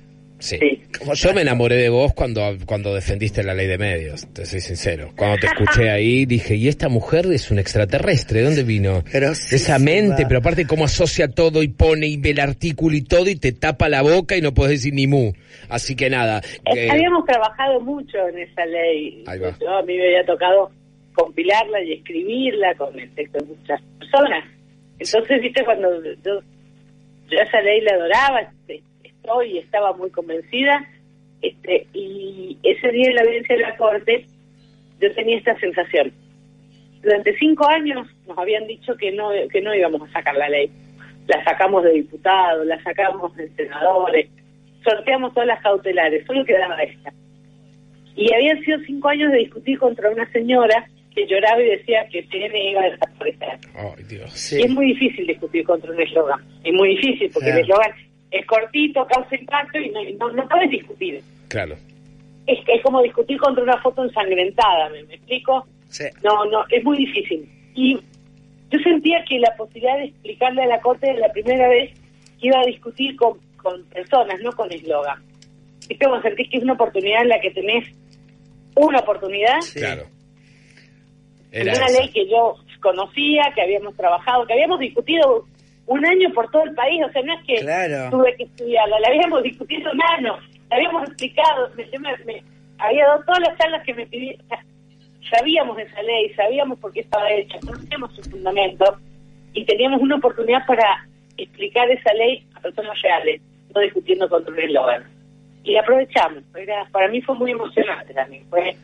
Sí. 0.40 0.58
Sí. 0.58 0.82
Como 0.98 1.14
yo 1.14 1.32
me 1.32 1.42
enamoré 1.42 1.76
de 1.76 1.88
vos 1.88 2.12
cuando, 2.12 2.42
cuando 2.66 2.94
defendiste 2.94 3.42
la 3.42 3.54
ley 3.54 3.66
de 3.66 3.78
medios, 3.78 4.26
te 4.32 4.44
soy 4.44 4.60
sincero. 4.60 5.12
Cuando 5.16 5.38
te 5.38 5.46
escuché 5.46 5.90
ahí 5.90 6.26
dije, 6.26 6.56
¿y 6.56 6.68
esta 6.68 6.88
mujer 6.88 7.26
es 7.32 7.50
un 7.50 7.58
extraterrestre? 7.58 8.40
¿De 8.40 8.46
dónde 8.46 8.62
vino? 8.64 9.02
Grosísima. 9.10 9.56
Esa 9.56 9.78
mente, 9.78 10.24
pero 10.26 10.40
aparte 10.40 10.66
cómo 10.66 10.84
asocia 10.84 11.28
todo 11.28 11.62
y 11.62 11.68
pone 11.68 12.06
y 12.06 12.16
ve 12.16 12.30
el 12.30 12.40
artículo 12.40 12.96
y 12.96 13.02
todo 13.02 13.28
y 13.30 13.36
te 13.36 13.52
tapa 13.52 13.88
la 13.88 14.02
boca 14.02 14.36
y 14.36 14.42
no 14.42 14.52
puedes 14.52 14.72
decir 14.72 14.94
ni 14.94 15.06
mu. 15.06 15.32
Así 15.68 15.94
que 15.94 16.10
nada. 16.10 16.40
Eh, 16.66 16.86
eh, 16.86 16.88
Habíamos 16.90 17.24
trabajado 17.24 17.80
mucho 17.80 18.18
en 18.28 18.38
esa 18.40 18.66
ley. 18.66 19.24
Ahí 19.26 19.38
va. 19.38 19.56
Yo, 19.60 19.68
a 19.70 19.82
mí 19.82 19.96
me 19.96 20.06
había 20.06 20.26
tocado 20.26 20.70
compilarla 21.14 21.82
y 21.82 21.92
escribirla 21.92 22.74
con 22.74 22.98
el 22.98 23.10
texto 23.14 23.38
de 23.38 23.46
muchas 23.46 23.80
personas. 23.98 24.44
Entonces, 24.98 25.40
viste, 25.40 25.64
cuando 25.64 25.88
yo, 26.04 26.40
yo 27.30 27.38
esa 27.38 27.60
ley 27.62 27.80
la 27.80 27.94
adoraba, 27.94 28.40
este, 28.40 28.82
estoy 29.20 29.52
y 29.52 29.58
estaba 29.58 29.92
muy 29.92 30.10
convencida, 30.10 30.84
este 31.42 31.86
y 31.94 32.58
ese 32.62 32.88
día 32.90 33.08
de 33.08 33.14
la 33.14 33.22
audiencia 33.22 33.56
de 33.56 33.62
la 33.62 33.76
Corte 33.76 34.26
yo 35.00 35.12
tenía 35.14 35.38
esta 35.38 35.58
sensación. 35.58 36.12
Durante 37.02 37.36
cinco 37.38 37.66
años 37.68 38.06
nos 38.26 38.36
habían 38.36 38.66
dicho 38.66 38.94
que 38.96 39.10
no 39.12 39.30
que 39.50 39.60
no 39.60 39.74
íbamos 39.74 40.08
a 40.08 40.12
sacar 40.12 40.36
la 40.36 40.48
ley. 40.48 40.70
La 41.26 41.42
sacamos 41.44 41.84
de 41.84 41.92
diputados, 41.92 42.66
la 42.66 42.82
sacamos 42.82 43.34
de 43.36 43.48
senadores, 43.50 44.28
sorteamos 44.82 45.32
todas 45.32 45.46
las 45.46 45.62
cautelares, 45.62 46.26
solo 46.26 46.44
quedaba 46.44 46.82
esta. 46.82 47.12
Y 48.16 48.32
habían 48.34 48.60
sido 48.64 48.78
cinco 48.84 49.08
años 49.08 49.30
de 49.30 49.38
discutir 49.38 49.78
contra 49.78 50.10
una 50.10 50.30
señora 50.32 50.86
que 51.14 51.26
lloraba 51.26 51.62
y 51.62 51.70
decía 51.70 52.06
que 52.10 52.22
TN 52.24 52.56
iba 52.56 52.82
a 52.82 52.90
desaparecer. 52.90 53.58
Ay, 53.74 54.04
Dios. 54.08 54.30
Sí. 54.32 54.58
Y 54.60 54.64
es 54.64 54.70
muy 54.70 54.86
difícil 54.86 55.26
discutir 55.26 55.64
contra 55.64 55.90
un 55.90 56.00
eslogan. 56.00 56.40
Es 56.64 56.72
muy 56.72 56.96
difícil 56.96 57.30
porque 57.32 57.50
el 57.50 57.58
eslogan 57.58 57.92
es 58.30 58.46
cortito, 58.46 59.06
causa 59.06 59.34
impacto 59.36 59.78
y 59.78 59.90
no, 59.90 60.00
no, 60.18 60.32
no 60.34 60.48
puedes 60.48 60.70
discutir. 60.70 61.22
Claro. 61.48 61.76
Es, 62.46 62.58
es 62.66 62.82
como 62.82 63.02
discutir 63.02 63.38
contra 63.38 63.62
una 63.62 63.80
foto 63.82 64.04
ensangrentada, 64.04 64.88
¿me, 64.90 65.02
me 65.04 65.14
explico? 65.14 65.66
Sí. 65.88 66.04
No, 66.22 66.44
no, 66.46 66.64
es 66.70 66.82
muy 66.84 66.98
difícil. 66.98 67.48
Y 67.74 67.94
yo 68.70 68.78
sentía 68.84 69.24
que 69.28 69.38
la 69.38 69.54
posibilidad 69.56 69.96
de 69.98 70.04
explicarle 70.06 70.62
a 70.62 70.66
la 70.66 70.80
Corte 70.80 71.12
la 71.14 71.32
primera 71.32 71.68
vez 71.68 71.92
que 72.40 72.46
iba 72.46 72.60
a 72.60 72.66
discutir 72.66 73.16
con, 73.16 73.38
con 73.56 73.84
personas, 73.86 74.40
no 74.42 74.52
con 74.52 74.72
eslogan. 74.72 75.22
¿Viste? 75.88 76.04
Como 76.06 76.22
sentís 76.22 76.48
que 76.50 76.58
es 76.58 76.62
una 76.62 76.74
oportunidad 76.74 77.22
en 77.22 77.28
la 77.28 77.40
que 77.40 77.50
tenés 77.50 77.88
una 78.76 79.00
oportunidad 79.00 79.60
Sí. 79.60 79.80
Claro. 79.80 80.04
en 81.52 81.62
Era 81.62 81.72
una 81.76 81.86
esa. 81.86 82.00
ley 82.00 82.10
que 82.12 82.28
yo 82.28 82.54
conocía, 82.80 83.42
que 83.54 83.62
habíamos 83.62 83.96
trabajado, 83.96 84.46
que 84.46 84.52
habíamos 84.54 84.78
discutido 84.78 85.44
un 85.86 86.06
año 86.06 86.30
por 86.32 86.50
todo 86.50 86.64
el 86.64 86.74
país, 86.74 87.02
o 87.04 87.10
sea, 87.12 87.22
no 87.22 87.32
es 87.34 87.44
que 87.46 87.56
Claro. 87.56 88.10
tuve 88.10 88.36
que 88.36 88.44
estudiarla, 88.44 89.00
la 89.00 89.08
habíamos 89.08 89.42
discutido 89.42 89.90
año, 90.18 90.38
la 90.70 90.76
habíamos 90.76 91.02
explicado, 91.08 91.70
me, 91.76 91.84
me- 92.24 92.42
había 92.78 93.06
dado 93.06 93.22
todas 93.24 93.40
las 93.40 93.58
charlas 93.58 93.82
que 93.84 93.94
me 93.94 94.06
pidieron, 94.06 94.44
sabíamos 95.30 95.76
de 95.76 95.82
esa 95.84 96.02
ley, 96.02 96.32
sabíamos 96.34 96.78
por 96.78 96.92
qué 96.92 97.00
estaba 97.00 97.30
hecha, 97.30 97.58
conocíamos 97.60 98.14
su 98.14 98.22
fundamento 98.30 98.98
y 99.52 99.64
teníamos 99.64 100.00
una 100.00 100.16
oportunidad 100.16 100.64
para 100.66 101.06
explicar 101.36 101.90
esa 101.90 102.12
ley 102.14 102.44
a 102.54 102.60
personas 102.60 103.00
reales, 103.02 103.40
no 103.74 103.80
discutiendo 103.80 104.28
contra 104.28 104.52
un 104.52 104.60
eslogan. 104.60 105.04
Y 105.64 105.72
la 105.72 105.80
aprovechamos, 105.80 106.42
era, 106.56 106.86
para 106.90 107.08
mí 107.08 107.20
fue 107.20 107.34
muy 107.34 107.50
emocionante 107.50 108.14
también, 108.14 108.44
fue, 108.48 108.76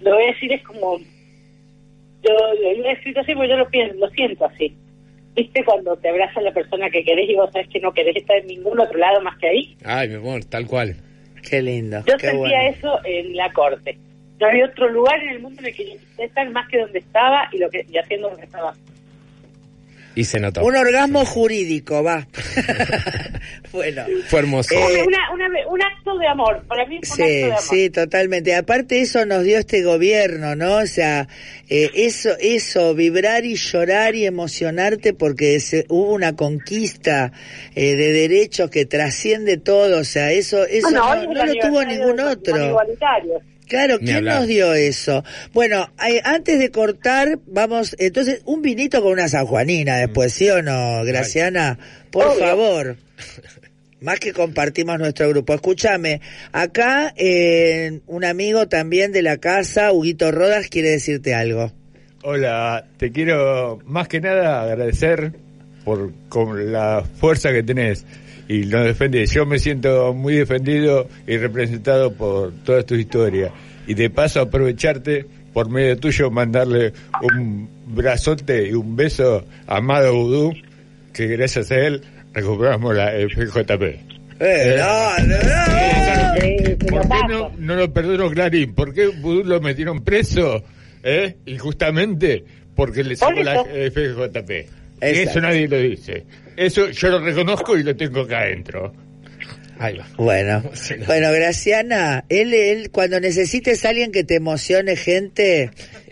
lo 0.00 0.14
voy 0.14 0.24
a 0.24 0.26
decir, 0.28 0.52
es 0.52 0.62
como 0.64 0.98
yo 2.22 2.32
lo 2.32 2.68
voy 2.68 2.86
a 2.86 2.94
decir 2.94 3.18
así 3.18 3.34
porque 3.34 3.48
yo 3.50 3.56
lo 3.56 3.68
pienso, 3.68 3.94
lo 3.98 4.08
siento 4.10 4.46
así. 4.46 4.74
¿Viste 5.34 5.64
cuando 5.64 5.96
te 5.96 6.08
abraza 6.08 6.40
la 6.40 6.52
persona 6.52 6.88
que 6.90 7.02
querés 7.02 7.28
y 7.28 7.34
vos 7.34 7.50
sabés 7.52 7.68
que 7.68 7.80
no 7.80 7.92
querés 7.92 8.16
estar 8.16 8.36
en 8.36 8.46
ningún 8.46 8.78
otro 8.78 8.98
lado 8.98 9.20
más 9.20 9.36
que 9.38 9.48
ahí? 9.48 9.76
Ay, 9.84 10.08
mi 10.08 10.14
amor, 10.14 10.44
tal 10.44 10.66
cual. 10.66 10.96
Qué 11.48 11.60
lindo. 11.60 11.98
Yo 12.06 12.16
qué 12.16 12.28
sentía 12.28 12.58
bueno. 12.58 12.76
eso 12.76 13.00
en 13.04 13.36
la 13.36 13.52
corte. 13.52 13.98
No 14.40 14.46
había 14.48 14.66
otro 14.66 14.88
lugar 14.88 15.22
en 15.22 15.30
el 15.30 15.40
mundo 15.40 15.60
en 15.60 15.66
el 15.66 15.74
que 15.74 15.84
yo 15.84 15.92
quisiera 15.98 16.24
estar 16.24 16.50
más 16.50 16.68
que 16.68 16.78
donde 16.78 16.98
estaba 16.98 17.48
y 17.52 17.58
lo 17.58 17.68
que 17.68 17.84
y 17.88 17.98
haciendo 17.98 18.30
lo 18.30 18.36
que 18.36 18.44
estaba. 18.44 18.74
Y 20.16 20.24
se 20.24 20.38
notó. 20.38 20.62
Un 20.64 20.76
orgasmo 20.76 21.24
jurídico, 21.24 22.02
va. 22.04 22.26
bueno. 23.72 24.04
Fue 24.28 24.40
hermoso. 24.40 24.74
Eh, 24.74 25.02
Una- 25.06 25.32
una- 25.32 25.68
un 25.68 25.82
acto 25.82 26.16
de 26.18 26.26
amor, 26.28 26.62
para 26.68 26.86
mí 26.86 27.00
fue 27.02 27.16
un 27.16 27.22
acto 27.22 27.24
Sí, 27.24 27.36
de 27.38 27.44
amor. 27.44 27.60
sí, 27.62 27.90
totalmente. 27.90 28.54
Aparte 28.54 29.00
eso 29.00 29.26
nos 29.26 29.42
dio 29.42 29.58
este 29.58 29.82
gobierno, 29.82 30.54
¿no? 30.54 30.76
O 30.76 30.86
sea, 30.86 31.26
eh, 31.68 31.90
eso, 31.94 32.30
eso, 32.40 32.94
vibrar 32.94 33.44
y 33.44 33.56
llorar 33.56 34.14
y 34.14 34.24
emocionarte 34.26 35.14
porque 35.14 35.58
se, 35.60 35.84
hubo 35.88 36.12
una 36.12 36.36
conquista 36.36 37.32
eh, 37.74 37.96
de 37.96 38.12
derechos 38.12 38.70
que 38.70 38.86
trasciende 38.86 39.56
todo, 39.56 39.98
o 40.00 40.04
sea, 40.04 40.30
eso, 40.32 40.64
eso 40.64 40.88
Bueno, 40.90 41.06
no, 41.06 41.14
es 41.22 41.28
no 41.28 41.42
el 41.42 41.48
lo 41.48 41.68
tuvo 41.68 41.84
ningún 41.84 42.20
otro. 42.20 42.64
igualitario. 42.68 43.40
Claro, 43.68 43.98
¿quién 43.98 44.16
hablar. 44.16 44.40
nos 44.40 44.46
dio 44.48 44.74
eso? 44.74 45.24
Bueno, 45.52 45.90
ay, 45.96 46.20
antes 46.22 46.58
de 46.58 46.70
cortar, 46.70 47.38
vamos, 47.46 47.96
entonces, 47.98 48.42
un 48.44 48.60
vinito 48.62 49.02
con 49.02 49.12
una 49.12 49.28
sanjuanina 49.28 49.96
después, 49.96 50.32
¿sí 50.32 50.48
o 50.50 50.62
no, 50.62 51.02
Graciana? 51.04 51.78
Por 52.10 52.26
Obvio. 52.26 52.38
favor. 52.40 52.96
Más 54.00 54.20
que 54.20 54.34
compartimos 54.34 54.98
nuestro 54.98 55.30
grupo. 55.30 55.54
Escúchame, 55.54 56.20
acá 56.52 57.14
eh, 57.16 58.00
un 58.06 58.24
amigo 58.24 58.68
también 58.68 59.12
de 59.12 59.22
la 59.22 59.38
casa, 59.38 59.92
Huguito 59.92 60.30
Rodas, 60.30 60.68
quiere 60.68 60.90
decirte 60.90 61.34
algo. 61.34 61.72
Hola, 62.22 62.86
te 62.98 63.12
quiero 63.12 63.78
más 63.86 64.08
que 64.08 64.20
nada 64.20 64.62
agradecer 64.62 65.32
por 65.84 66.12
con 66.28 66.70
la 66.72 67.02
fuerza 67.18 67.50
que 67.52 67.62
tenés 67.62 68.04
y 68.48 68.64
lo 68.64 68.82
defendés. 68.82 69.32
Yo 69.32 69.46
me 69.46 69.58
siento 69.58 70.12
muy 70.14 70.34
defendido 70.34 71.08
y 71.26 71.36
representado 71.36 72.12
por 72.12 72.52
todas 72.64 72.84
tus 72.86 72.98
historias. 72.98 73.52
Y 73.86 73.94
de 73.94 74.10
paso 74.10 74.40
aprovecharte 74.40 75.26
por 75.52 75.70
medio 75.70 75.96
tuyo 75.98 76.30
mandarle 76.30 76.92
un 77.22 77.68
brazote 77.86 78.68
y 78.68 78.72
un 78.72 78.96
beso 78.96 79.44
a 79.66 79.76
Amado 79.76 80.14
Vudú, 80.14 80.52
que 81.12 81.26
gracias 81.28 81.70
a 81.70 81.76
él 81.76 82.02
recuperamos 82.32 82.94
la 82.96 83.12
FJP. 83.12 83.82
Eh, 84.40 84.76
no, 84.78 85.18
no, 85.26 85.36
no. 85.36 86.34
Eh, 86.42 86.76
¿Por 86.90 87.02
qué 87.02 87.18
no, 87.28 87.52
no 87.56 87.76
lo 87.76 87.92
perdonó 87.92 88.30
Clarín? 88.30 88.74
¿Por 88.74 88.92
qué 88.92 89.06
Vudú 89.06 89.44
lo 89.44 89.60
metieron 89.60 90.02
preso? 90.02 90.64
¿Eh? 91.02 91.36
Injustamente 91.46 92.44
porque 92.74 93.04
le 93.04 93.16
sacó 93.16 93.40
la. 93.42 93.62
FJP. 93.64 94.83
Eso 95.00 95.40
nadie 95.40 95.68
lo 95.68 95.78
dice. 95.78 96.24
Eso 96.56 96.88
yo 96.90 97.08
lo 97.08 97.18
reconozco 97.20 97.76
y 97.76 97.82
lo 97.82 97.94
tengo 97.96 98.22
acá 98.22 98.40
adentro. 98.40 98.92
Ahí 99.78 99.96
va. 99.98 100.06
Bueno, 100.16 100.62
Sí, 100.74 100.94
no. 100.98 101.06
bueno, 101.06 101.32
Graciana, 101.32 102.24
él, 102.28 102.54
él, 102.54 102.90
cuando 102.90 103.20
necesites 103.20 103.84
a 103.84 103.90
alguien 103.90 104.12
que 104.12 104.24
te 104.24 104.36
emocione, 104.36 104.96
gente, 104.96 105.70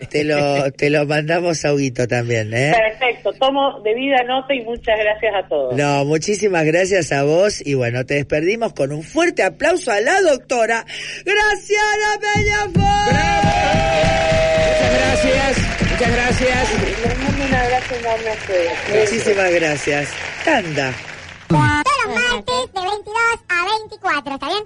te 0.09 0.23
lo, 0.23 0.71
te 0.77 0.89
lo 0.89 1.05
mandamos 1.05 1.63
a 1.65 1.73
Huguito 1.73 2.07
también, 2.07 2.53
¿eh? 2.53 2.73
Perfecto, 2.75 3.33
tomo 3.33 3.79
debida 3.81 4.23
nota 4.23 4.53
y 4.53 4.61
muchas 4.61 4.97
gracias 4.99 5.33
a 5.35 5.47
todos. 5.47 5.75
No, 5.75 6.05
muchísimas 6.05 6.65
gracias 6.65 7.11
a 7.11 7.23
vos 7.23 7.65
y 7.65 7.73
bueno, 7.73 8.05
te 8.05 8.15
despedimos 8.15 8.73
con 8.73 8.91
un 8.91 9.03
fuerte 9.03 9.43
aplauso 9.43 9.91
a 9.91 9.99
la 10.01 10.21
doctora 10.21 10.85
Graciana 11.25 12.19
Peñafort. 12.19 13.13
Muchas 14.73 14.93
gracias. 14.97 15.57
Muchas 15.91 16.11
gracias. 16.11 16.69
Les 17.05 17.17
mando 17.19 17.45
un 17.45 17.53
abrazo 17.53 17.95
enorme 17.95 18.29
a 18.29 18.33
ustedes. 18.33 18.71
Muchísimas 19.11 19.51
gracias. 19.53 20.09
Tanda. 20.43 21.82
Martes 22.13 22.73
de 22.73 22.81
22 22.81 23.15
a 23.49 23.65
24, 23.79 24.33
¿está 24.35 24.47
bien? 24.47 24.61